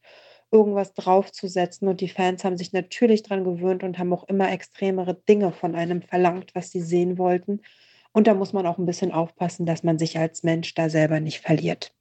irgendwas 0.53 0.93
draufzusetzen. 0.93 1.87
Und 1.87 1.99
die 1.99 2.09
Fans 2.09 2.43
haben 2.43 2.57
sich 2.57 2.73
natürlich 2.73 3.23
daran 3.23 3.43
gewöhnt 3.43 3.83
und 3.83 3.97
haben 3.97 4.13
auch 4.13 4.23
immer 4.25 4.51
extremere 4.51 5.15
Dinge 5.15 5.51
von 5.51 5.75
einem 5.75 6.01
verlangt, 6.01 6.51
was 6.53 6.71
sie 6.71 6.81
sehen 6.81 7.17
wollten. 7.17 7.61
Und 8.13 8.27
da 8.27 8.35
muss 8.35 8.53
man 8.53 8.67
auch 8.67 8.77
ein 8.77 8.85
bisschen 8.85 9.11
aufpassen, 9.11 9.65
dass 9.65 9.83
man 9.83 9.97
sich 9.97 10.17
als 10.19 10.43
Mensch 10.43 10.75
da 10.75 10.89
selber 10.89 11.19
nicht 11.19 11.41
verliert. 11.41 11.93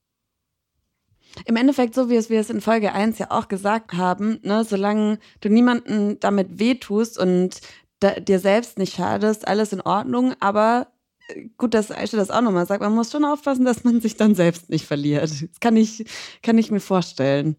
Im 1.45 1.57
Endeffekt, 1.57 1.95
so 1.95 2.11
wie 2.11 2.17
es 2.17 2.31
wir 2.31 2.41
es 2.41 2.51
in 2.51 2.61
Folge 2.61 2.93
1 2.93 3.19
ja 3.19 3.31
auch 3.31 3.49
gesagt 3.49 3.95
haben, 3.95 4.39
ne, 4.43 4.65
solange 4.65 5.19
du 5.41 5.49
niemanden 5.49 6.21
damit 6.21 6.59
wehtust 6.59 7.19
und 7.19 7.61
da, 8.01 8.13
dir 8.13 8.39
selbst 8.39 8.79
nicht 8.79 8.95
schadest, 8.95 9.47
alles 9.47 9.73
in 9.73 9.81
Ordnung, 9.81 10.35
aber 10.41 10.89
äh, 11.29 11.49
gut, 11.57 11.75
dass 11.75 11.91
Aisha 11.91 12.17
das 12.17 12.31
auch 12.31 12.41
nochmal 12.41 12.67
sagt, 12.67 12.83
man 12.83 12.95
muss 12.95 13.11
schon 13.13 13.25
aufpassen, 13.25 13.65
dass 13.65 13.85
man 13.85 14.01
sich 14.01 14.17
dann 14.17 14.35
selbst 14.35 14.71
nicht 14.71 14.87
verliert. 14.87 15.23
Das 15.23 15.61
kann 15.61 15.77
ich, 15.77 16.05
kann 16.43 16.59
ich 16.59 16.71
mir 16.71 16.81
vorstellen. 16.81 17.57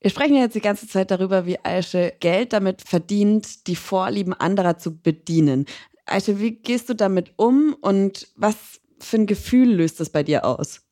Wir 0.00 0.10
sprechen 0.10 0.34
ja 0.34 0.42
jetzt 0.42 0.54
die 0.54 0.60
ganze 0.60 0.86
Zeit 0.86 1.10
darüber, 1.10 1.46
wie 1.46 1.58
Aische 1.64 2.14
Geld 2.20 2.52
damit 2.52 2.82
verdient, 2.82 3.66
die 3.66 3.76
Vorlieben 3.76 4.34
anderer 4.34 4.78
zu 4.78 4.96
bedienen. 4.96 5.66
Aisha, 6.06 6.38
wie 6.38 6.52
gehst 6.52 6.88
du 6.88 6.94
damit 6.94 7.32
um 7.36 7.74
und 7.80 8.28
was 8.36 8.56
für 9.00 9.16
ein 9.16 9.26
Gefühl 9.26 9.74
löst 9.74 10.00
das 10.00 10.10
bei 10.10 10.22
dir 10.22 10.44
aus? 10.44 10.85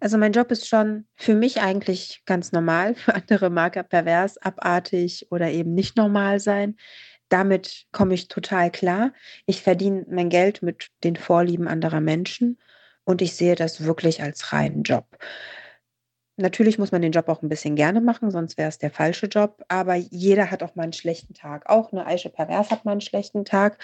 Also 0.00 0.16
mein 0.16 0.32
Job 0.32 0.50
ist 0.50 0.68
schon 0.68 1.06
für 1.16 1.34
mich 1.34 1.60
eigentlich 1.60 2.22
ganz 2.24 2.52
normal. 2.52 2.94
Für 2.94 3.14
andere 3.14 3.50
mag 3.50 3.76
er 3.76 3.82
pervers, 3.82 4.38
abartig 4.38 5.26
oder 5.30 5.50
eben 5.50 5.74
nicht 5.74 5.96
normal 5.96 6.40
sein. 6.40 6.76
Damit 7.28 7.86
komme 7.92 8.14
ich 8.14 8.28
total 8.28 8.70
klar. 8.70 9.12
Ich 9.46 9.62
verdiene 9.62 10.06
mein 10.08 10.30
Geld 10.30 10.62
mit 10.62 10.88
den 11.04 11.16
Vorlieben 11.16 11.68
anderer 11.68 12.00
Menschen 12.00 12.58
und 13.04 13.22
ich 13.22 13.34
sehe 13.34 13.54
das 13.54 13.84
wirklich 13.84 14.22
als 14.22 14.52
reinen 14.52 14.82
Job. 14.82 15.18
Natürlich 16.36 16.78
muss 16.78 16.92
man 16.92 17.02
den 17.02 17.12
Job 17.12 17.28
auch 17.28 17.42
ein 17.42 17.48
bisschen 17.48 17.74
gerne 17.74 18.00
machen, 18.00 18.30
sonst 18.30 18.56
wäre 18.56 18.68
es 18.68 18.78
der 18.78 18.92
falsche 18.92 19.26
Job. 19.26 19.64
Aber 19.68 19.96
jeder 19.96 20.52
hat 20.52 20.62
auch 20.62 20.76
mal 20.76 20.84
einen 20.84 20.92
schlechten 20.92 21.34
Tag. 21.34 21.68
Auch 21.68 21.92
eine 21.92 22.06
Aische 22.06 22.30
Pervers 22.30 22.70
hat 22.70 22.84
mal 22.84 22.92
einen 22.92 23.00
schlechten 23.00 23.44
Tag 23.44 23.78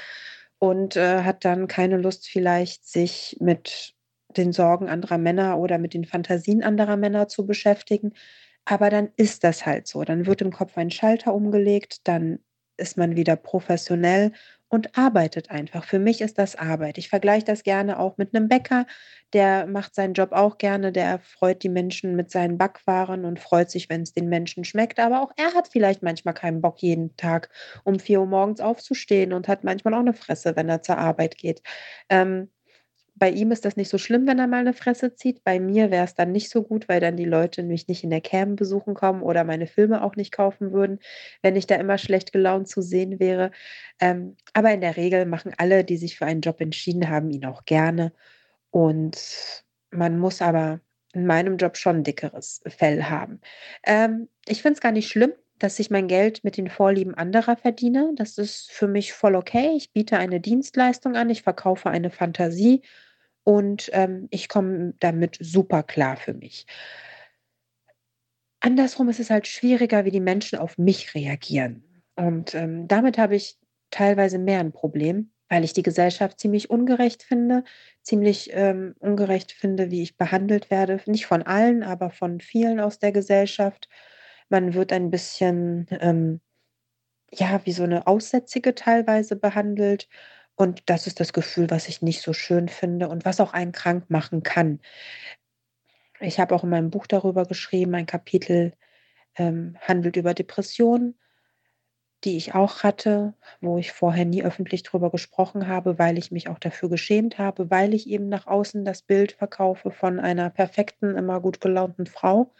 und 0.59 0.97
äh, 0.97 1.23
hat 1.23 1.45
dann 1.45 1.67
keine 1.67 1.97
Lust, 1.97 2.29
vielleicht 2.29 2.87
sich 2.87 3.37
mit 3.41 3.94
den 4.37 4.53
Sorgen 4.53 4.89
anderer 4.89 5.19
Männer 5.19 5.59
oder 5.59 5.79
mit 5.79 5.95
den 5.95 6.05
Fantasien 6.05 6.63
anderer 6.63 6.97
Männer 6.97 7.29
zu 7.29 7.47
beschäftigen. 7.47 8.13
Aber 8.65 8.91
dann 8.91 9.11
ist 9.17 9.45
das 9.45 9.67
halt 9.67 9.87
so. 9.87 10.05
Dann 10.05 10.27
wird 10.27 10.43
im 10.43 10.53
Kopf 10.53 10.77
ein 10.77 10.91
Schalter 10.91 11.35
umgelegt, 11.35 12.07
dann 12.09 12.39
ist 12.77 12.97
man 12.97 13.17
wieder 13.17 13.37
professionell 13.37 14.33
und 14.69 14.99
arbeitet 14.99 15.51
einfach. 15.51 15.85
Für 15.85 16.01
mich 16.01 16.21
ist 16.21 16.39
das 16.39 16.57
Arbeit. 16.57 16.99
Ich 16.99 17.09
vergleiche 17.09 17.45
das 17.45 17.63
gerne 17.63 17.99
auch 17.99 18.17
mit 18.17 18.35
einem 18.35 18.49
Bäcker, 18.49 18.87
der 19.33 19.67
macht 19.67 19.95
seinen 19.95 20.15
Job 20.15 20.33
auch 20.33 20.59
gerne, 20.59 20.91
der 20.91 21.21
freut 21.21 21.63
die 21.63 21.69
Menschen 21.69 22.17
mit 22.17 22.31
seinen 22.31 22.59
Backwaren 22.59 23.25
und 23.25 23.39
freut 23.39 23.71
sich, 23.71 23.89
wenn 23.89 24.03
es 24.03 24.13
den 24.13 24.29
Menschen 24.29 24.65
schmeckt. 24.65 24.99
Aber 24.99 25.23
auch 25.23 25.31
er 25.37 25.55
hat 25.55 25.69
vielleicht 25.69 26.03
manchmal 26.03 26.35
keinen 26.35 26.61
Bock, 26.61 26.83
jeden 26.83 27.17
Tag 27.17 27.51
um 27.85 28.01
vier 28.01 28.21
Uhr 28.21 28.27
morgens 28.27 28.61
aufzustehen 28.61 29.33
und 29.33 29.47
hat 29.47 29.63
manchmal 29.63 29.95
auch 29.95 30.01
eine 30.01 30.15
Fresse, 30.15 30.57
wenn 30.57 30.69
er 30.69 30.83
zur 30.83 30.99
Arbeit 30.99 31.37
geht. 31.37 31.63
Ähm, 32.09 32.51
bei 33.17 33.31
ihm 33.31 33.53
ist 33.53 33.65
das 33.65 33.77
nicht 33.77 33.89
so 33.89 33.99
schlimm, 33.99 34.27
wenn 34.27 34.39
er 34.39 34.49
mal 34.49 34.59
eine 34.59 34.73
Fresse 34.73 35.15
zieht. 35.15 35.45
Bei 35.45 35.61
mir 35.61 35.91
wäre 35.91 36.05
es 36.05 36.15
dann 36.15 36.33
nicht 36.33 36.51
so 36.51 36.63
gut, 36.63 36.89
weil 36.89 37.01
dann 37.01 37.17
die 37.17 37.25
Leute 37.25 37.63
mich 37.63 37.87
nicht 37.87 38.03
in 38.03 38.11
der 38.11 38.21
Cam 38.21 38.57
besuchen 38.57 38.95
kommen 38.95 39.23
oder 39.23 39.45
meine 39.45 39.69
Filme 39.69 40.03
auch 40.03 40.17
nicht 40.17 40.33
kaufen 40.33 40.73
würden, 40.73 40.99
wenn 41.41 41.55
ich 41.55 41.67
da 41.67 41.77
immer 41.77 41.99
schlecht 41.99 42.33
gelaunt 42.33 42.69
zu 42.69 42.83
sehen 42.83 43.21
wäre. 43.21 43.53
Ähm, 44.01 44.37
aber 44.53 44.73
in 44.73 44.81
der 44.81 44.97
Regel 44.97 45.27
machen 45.27 45.53
alle, 45.57 45.85
die 45.85 45.97
sich 45.97 46.19
für 46.19 46.27
einen 46.27 46.41
Job 46.41 46.61
entschieden 46.61 47.09
haben, 47.09 47.31
ihn 47.31 47.45
auch 47.45 47.65
gerne. 47.65 48.13
Und 48.71 49.65
man 49.91 50.19
muss 50.19 50.43
aber 50.43 50.81
in 51.13 51.27
meinem 51.27 51.57
Job 51.57 51.77
schon 51.77 52.03
dickeres 52.03 52.63
Fell 52.67 53.05
haben. 53.05 53.41
Ähm, 53.87 54.29
ich 54.47 54.63
finde 54.63 54.75
es 54.75 54.81
gar 54.81 54.91
nicht 54.91 55.09
schlimm, 55.09 55.33
dass 55.61 55.79
ich 55.79 55.89
mein 55.91 56.09
Geld 56.09 56.43
mit 56.43 56.57
den 56.57 56.69
Vorlieben 56.69 57.15
anderer 57.15 57.57
verdiene. 57.57 58.11
Das 58.17 58.39
ist 58.39 58.73
für 58.73 58.89
mich 58.89 59.13
voll 59.13 59.37
okay. 59.37 59.75
Ich 59.77 59.93
biete 59.93 60.19
eine 60.19 60.41
Dienstleistung 60.41 61.15
an, 61.15 61.31
ich 61.31 61.43
verkaufe 61.43 61.89
eine 61.91 62.11
Fantasie 62.11 62.83
und 63.45 63.91
ähm, 63.93 64.27
ich 64.31 64.49
komme 64.49 64.95
damit 65.01 65.37
super 65.41 65.83
klar 65.83 66.17
für 66.17 66.35
mich. 66.35 66.67
Andersrum 68.61 69.11
ist 69.11 69.21
es 69.21 69.29
halt 69.29 69.47
schwieriger, 69.47 70.07
wie 70.07 70.11
die 70.11 70.21
Menschen 70.21 70.59
auf 70.59 70.79
mich 70.79 71.15
reagieren. 71.15 71.85
Und 72.17 72.55
ähm, 72.55 72.89
damit 72.89 73.19
habe 73.19 73.37
ich 73.37 73.59
teilweise 73.91 74.39
mehr 74.39 74.61
ein 74.61 74.73
Problem, 74.73 75.31
weil 75.51 75.65
ich 75.65 75.75
die 75.75 75.83
Gesellschaft 75.83 76.41
ziemlich 76.41 76.71
ungerecht 76.71 77.23
finde, 77.23 77.65
ziemlich 78.03 78.51
ähm, 78.55 78.95
ungerecht 79.01 79.53
finde, 79.53 79.91
wie 79.91 80.03
ich 80.03 80.17
behandelt 80.17 80.71
werde. 80.71 80.99
Nicht 81.05 81.27
von 81.27 81.43
allen, 81.43 81.83
aber 81.83 82.11
von 82.11 82.41
vielen 82.41 82.81
aus 82.81 82.99
der 82.99 83.13
Gesellschaft. 83.13 83.89
Man 84.49 84.73
wird 84.73 84.93
ein 84.93 85.11
bisschen, 85.11 85.87
ähm, 86.01 86.41
ja, 87.31 87.61
wie 87.65 87.73
so 87.73 87.83
eine 87.83 88.07
Aussätzige 88.07 88.75
teilweise 88.75 89.37
behandelt. 89.37 90.09
Und 90.57 90.83
das 90.87 91.07
ist 91.07 91.21
das 91.21 91.33
Gefühl, 91.33 91.71
was 91.71 91.89
ich 91.89 92.03
nicht 92.03 92.23
so 92.23 92.33
schön 92.33 92.69
finde 92.69 93.09
und 93.09 93.25
was 93.25 93.41
auch 93.41 93.53
einen 93.53 93.73
krank 93.73 94.09
machen 94.09 94.43
kann. 94.43 94.81
Ich 96.21 96.39
habe 96.39 96.55
auch 96.55 96.65
in 96.65 96.71
meinem 96.71 96.91
Buch 96.91 97.07
darüber 97.07 97.45
geschrieben, 97.45 97.95
ein 97.95 98.07
Kapitel 98.07 98.73
ähm, 99.37 99.77
handelt 99.81 100.17
über 100.17 100.33
Depressionen, 100.33 101.19
die 102.23 102.37
ich 102.37 102.55
auch 102.55 102.83
hatte, 102.85 103.35
wo 103.61 103.79
ich 103.79 103.93
vorher 103.93 104.25
nie 104.25 104.45
öffentlich 104.45 104.83
darüber 104.85 105.11
gesprochen 105.11 105.67
habe, 105.67 105.99
weil 105.99 106.19
ich 106.19 106.31
mich 106.31 106.49
auch 106.49 106.59
dafür 106.59 106.89
geschämt 106.89 107.39
habe, 107.39 107.71
weil 107.71 107.93
ich 107.93 108.09
eben 108.09 108.29
nach 108.29 108.47
außen 108.47 108.85
das 108.85 109.03
Bild 109.03 109.33
verkaufe 109.33 109.91
von 109.91 110.21
einer 110.21 110.51
perfekten, 110.51 111.17
immer 111.17 111.41
gut 111.41 111.61
gelaunten 111.61 112.07
Frau. 112.07 112.55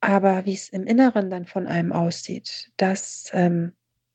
Aber 0.00 0.44
wie 0.44 0.54
es 0.54 0.68
im 0.68 0.86
Inneren 0.86 1.30
dann 1.30 1.46
von 1.46 1.68
einem 1.68 1.92
aussieht, 1.92 2.72
das 2.76 3.30
ähm, 3.32 3.72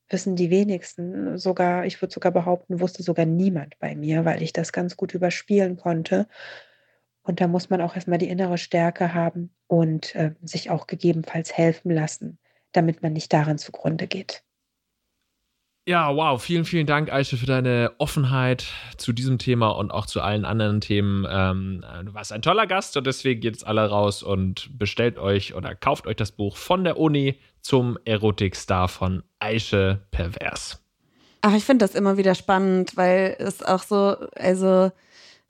wissen 0.10 0.36
die 0.36 0.50
wenigsten. 0.50 1.38
Sogar, 1.38 1.86
ich 1.86 2.02
würde 2.02 2.14
sogar 2.14 2.32
behaupten, 2.32 2.80
wusste 2.80 3.04
sogar 3.04 3.26
niemand 3.26 3.78
bei 3.80 3.96
mir, 3.96 4.26
weil 4.26 4.42
ich 4.42 4.54
das 4.54 4.72
ganz 4.72 4.98
gut 4.98 5.14
überspielen 5.14 5.78
konnte. 5.78 6.28
Und 7.24 7.42
da 7.42 7.48
muss 7.48 7.70
man 7.70 7.82
auch 7.82 7.96
erstmal 7.96 8.20
die 8.20 8.30
innere 8.30 8.58
Stärke 8.58 9.14
haben 9.14 9.54
und 9.68 10.16
äh, 10.16 10.34
sich 10.42 10.70
auch 10.70 10.88
gegebenenfalls 10.88 11.58
helfen 11.58 11.92
lassen, 11.92 12.40
damit 12.72 13.04
man 13.04 13.14
nicht 13.14 13.34
daran 13.34 13.58
zugrunde 13.58 14.08
geht. 14.08 14.44
Ja, 15.88 16.14
wow. 16.14 16.44
Vielen, 16.44 16.66
vielen 16.66 16.86
Dank, 16.86 17.14
Aische, 17.14 17.38
für 17.38 17.46
deine 17.46 17.94
Offenheit 17.98 18.66
zu 18.98 19.14
diesem 19.14 19.38
Thema 19.38 19.70
und 19.70 19.90
auch 19.90 20.06
zu 20.06 20.20
allen 20.20 20.44
anderen 20.44 20.82
Themen. 20.82 21.26
Ähm, 21.30 21.82
du 22.04 22.14
warst 22.14 22.34
ein 22.34 22.42
toller 22.42 22.68
Gast 22.68 22.98
und 22.98 23.08
deswegen 23.08 23.40
geht 23.40 23.54
jetzt 23.54 23.66
alle 23.66 23.88
raus 23.88 24.22
und 24.22 24.78
bestellt 24.78 25.18
euch 25.18 25.56
oder 25.56 25.76
kauft 25.76 26.06
euch 26.06 26.18
das 26.18 26.34
Buch 26.34 26.58
von 26.58 26.84
der 26.84 27.00
Uni 27.00 27.40
zum 27.62 27.98
Erotikstar 28.04 28.90
von 28.90 29.24
Aische 29.40 30.02
Pervers. 30.12 30.84
Ach, 31.40 31.56
ich 31.56 31.64
finde 31.64 31.86
das 31.86 31.96
immer 31.96 32.18
wieder 32.18 32.36
spannend, 32.36 32.98
weil 32.98 33.38
es 33.40 33.64
auch 33.64 33.84
so, 33.84 34.18
also 34.36 34.92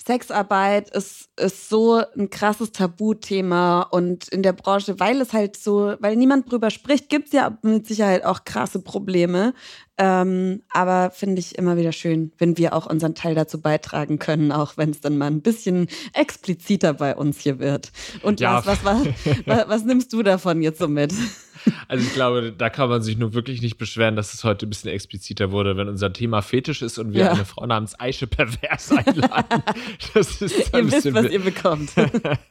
Sexarbeit 0.08 0.90
ist, 0.92 1.30
ist 1.38 1.70
so 1.70 2.02
ein 2.18 2.30
krasses 2.30 2.72
Tabuthema 2.72 3.82
und 3.82 4.30
in 4.30 4.42
der 4.42 4.54
Branche, 4.54 5.00
weil 5.02 5.20
es 5.20 5.34
halt 5.34 5.58
so, 5.58 5.96
weil 6.00 6.16
niemand 6.16 6.50
drüber 6.50 6.72
spricht, 6.72 7.10
gibt 7.10 7.28
es 7.28 7.34
ja 7.34 7.58
mit 7.62 7.86
Sicherheit 7.86 8.24
auch 8.24 8.46
krasse 8.46 8.80
Probleme. 8.80 9.54
Ähm, 9.98 10.62
aber 10.70 11.12
finde 11.12 11.40
ich 11.40 11.58
immer 11.58 11.76
wieder 11.76 11.92
schön, 11.92 12.32
wenn 12.38 12.58
wir 12.58 12.74
auch 12.74 12.86
unseren 12.86 13.16
Teil 13.16 13.36
dazu 13.36 13.60
beitragen 13.60 14.18
können, 14.18 14.52
auch 14.52 14.78
wenn 14.78 14.92
es 14.92 15.02
dann 15.02 15.18
mal 15.18 15.26
ein 15.26 15.42
bisschen 15.42 15.88
expliziter 16.14 16.94
bei 16.94 17.16
uns 17.16 17.40
hier 17.40 17.60
wird. 17.60 17.92
Und 18.22 18.40
ja. 18.40 18.54
Lars, 18.54 18.66
was, 18.66 18.86
was, 18.86 19.08
was, 19.46 19.68
was 19.68 19.84
nimmst 19.84 20.14
du 20.14 20.24
davon 20.24 20.62
jetzt 20.62 20.80
so 20.80 20.88
mit? 20.88 21.14
Also 21.88 22.06
ich 22.06 22.14
glaube, 22.14 22.54
da 22.58 22.70
kann 22.70 22.90
man 22.90 23.02
sich 23.02 23.18
nur 23.18 23.34
wirklich 23.34 23.62
nicht 23.62 23.78
beschweren, 23.78 24.16
dass 24.16 24.34
es 24.34 24.44
heute 24.44 24.66
ein 24.66 24.70
bisschen 24.70 24.92
expliziter 24.92 25.52
wurde, 25.52 25.78
wenn 25.78 25.88
unser 25.88 26.12
Thema 26.14 26.42
Fetisch 26.42 26.82
ist 26.82 26.98
und 26.98 27.14
wir 27.14 27.26
ja. 27.26 27.32
eine 27.32 27.46
Frau 27.46 27.66
namens 27.66 28.00
Aische 28.00 28.28
Pervers 28.28 28.92
einladen. 28.92 29.64
Das 30.14 30.42
ist 30.42 30.74
ihr 30.74 30.92
wisst, 30.92 31.14
was 31.14 31.30
ihr 31.30 31.40
bekommt. 31.40 31.92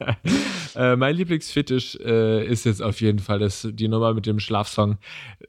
äh, 0.75 0.95
mein 0.95 1.15
Lieblingsfetisch 1.15 1.95
äh, 1.95 2.45
ist 2.45 2.65
jetzt 2.65 2.81
auf 2.81 3.01
jeden 3.01 3.19
Fall 3.19 3.39
das, 3.39 3.67
die 3.71 3.87
Nummer 3.87 4.13
mit 4.13 4.25
dem 4.25 4.39
Schlafsong. 4.39 4.97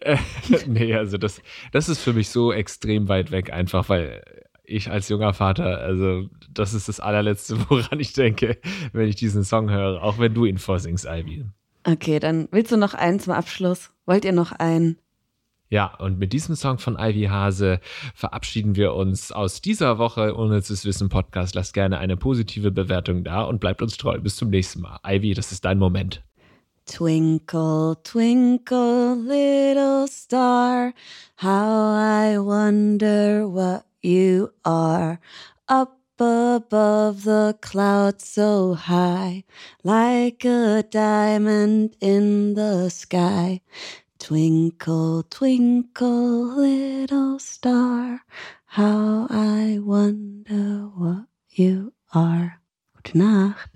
Äh, 0.01 0.17
nee, 0.67 0.95
also 0.95 1.19
das, 1.19 1.43
das 1.73 1.89
ist 1.89 2.01
für 2.01 2.13
mich 2.13 2.29
so 2.29 2.53
extrem 2.53 3.09
weit 3.09 3.31
weg 3.31 3.53
einfach, 3.53 3.89
weil 3.89 4.23
ich 4.65 4.91
als 4.91 5.09
junger 5.09 5.33
Vater, 5.33 5.79
also 5.79 6.29
das 6.51 6.75
ist 6.75 6.89
das 6.89 7.01
allerletzte, 7.01 7.59
woran 7.69 8.01
ich 8.01 8.13
denke, 8.13 8.59
wenn 8.93 9.09
ich 9.09 9.17
diesen 9.17 9.45
Song 9.45 9.71
höre, 9.71 10.03
auch 10.03 10.19
wenn 10.19 10.35
du 10.35 10.45
ihn 10.45 10.59
vorsingst, 10.59 11.07
Ivy. 11.07 11.47
Okay, 11.91 12.19
dann 12.19 12.49
willst 12.51 12.71
du 12.71 12.77
noch 12.77 12.93
einen 12.93 13.19
zum 13.19 13.33
Abschluss? 13.33 13.91
Wollt 14.05 14.27
ihr 14.27 14.33
noch 14.33 14.53
einen? 14.53 14.99
Ja, 15.71 15.95
und 15.97 16.19
mit 16.19 16.35
diesem 16.35 16.55
Song 16.55 16.77
von 16.77 16.99
Ivy 16.99 17.29
Hase 17.31 17.81
verabschieden 18.15 18.77
wir 18.77 18.93
uns 18.93 19.33
aus 19.33 19.63
dieser 19.63 19.97
Woche 19.97 20.35
Unnützes 20.35 20.85
Wissen 20.85 21.09
Podcast. 21.09 21.55
Lasst 21.55 21.73
gerne 21.73 21.97
eine 21.97 22.19
positive 22.19 22.71
Bewertung 22.73 23.25
da 23.25 23.43
und 23.43 23.59
bleibt 23.59 23.81
uns 23.81 23.97
treu. 23.97 24.19
Bis 24.19 24.37
zum 24.37 24.51
nächsten 24.51 24.83
Mal. 24.83 25.01
Ivy, 25.03 25.33
das 25.33 25.51
ist 25.51 25.65
dein 25.65 25.79
Moment. 25.79 26.23
Twinkle, 26.85 27.97
twinkle, 28.05 29.17
little 29.23 30.07
star, 30.09 30.93
how 31.43 31.97
I 31.97 32.39
wonder 32.39 33.47
what 33.47 33.85
you 34.03 34.49
are. 34.63 35.19
Up 35.69 35.98
above 36.21 37.25
the 37.25 37.57
clouds 37.61 38.27
so 38.27 38.75
high, 38.75 39.45
like 39.85 40.45
a 40.45 40.83
diamond 40.91 41.97
in 42.01 42.55
the 42.55 42.89
sky. 42.89 43.61
Twinkle, 44.19 45.25
twinkle, 45.31 46.57
little 46.57 47.39
star, 47.39 48.21
how 48.67 49.27
I 49.31 49.79
wonder 49.81 50.91
what 50.97 51.27
you 51.51 51.93
are. 52.13 52.61
Gute 52.95 53.17
Nacht. 53.17 53.71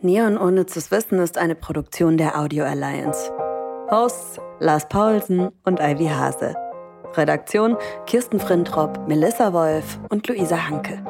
Neon 0.00 0.36
Unnützes 0.36 0.90
Wissen 0.90 1.18
ist 1.18 1.38
eine 1.38 1.54
Produktion 1.54 2.16
der 2.18 2.38
Audio 2.38 2.64
Alliance. 2.64 3.30
Hosts 3.90 4.38
Lars 4.60 4.88
Paulsen 4.88 5.50
und 5.64 5.80
Ivy 5.80 6.06
Hase. 6.06 6.63
Redaktion 7.16 7.76
Kirsten 8.06 8.40
Frintrop, 8.40 9.06
Melissa 9.06 9.52
Wolf 9.52 9.98
und 10.10 10.26
Luisa 10.26 10.68
Hanke. 10.68 11.02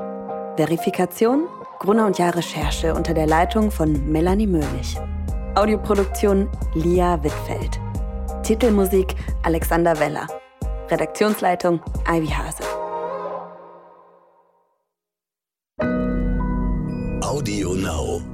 Verifikation 0.57 1.47
Gruner 1.79 2.07
und 2.07 2.19
Jahr 2.19 2.35
Recherche 2.35 2.95
unter 2.95 3.15
der 3.15 3.27
Leitung 3.27 3.71
von 3.71 4.11
Melanie 4.11 4.47
Möhlich. 4.47 4.97
Audioproduktion 5.55 6.49
Lia 6.75 7.23
Wittfeld. 7.23 7.81
Titelmusik 8.43 9.15
Alexander 9.43 9.99
Weller. 9.99 10.27
Redaktionsleitung 10.91 11.81
Ivy 12.09 12.29
Hase. 12.29 12.63
Audio 17.23 17.75
Now. 17.75 18.34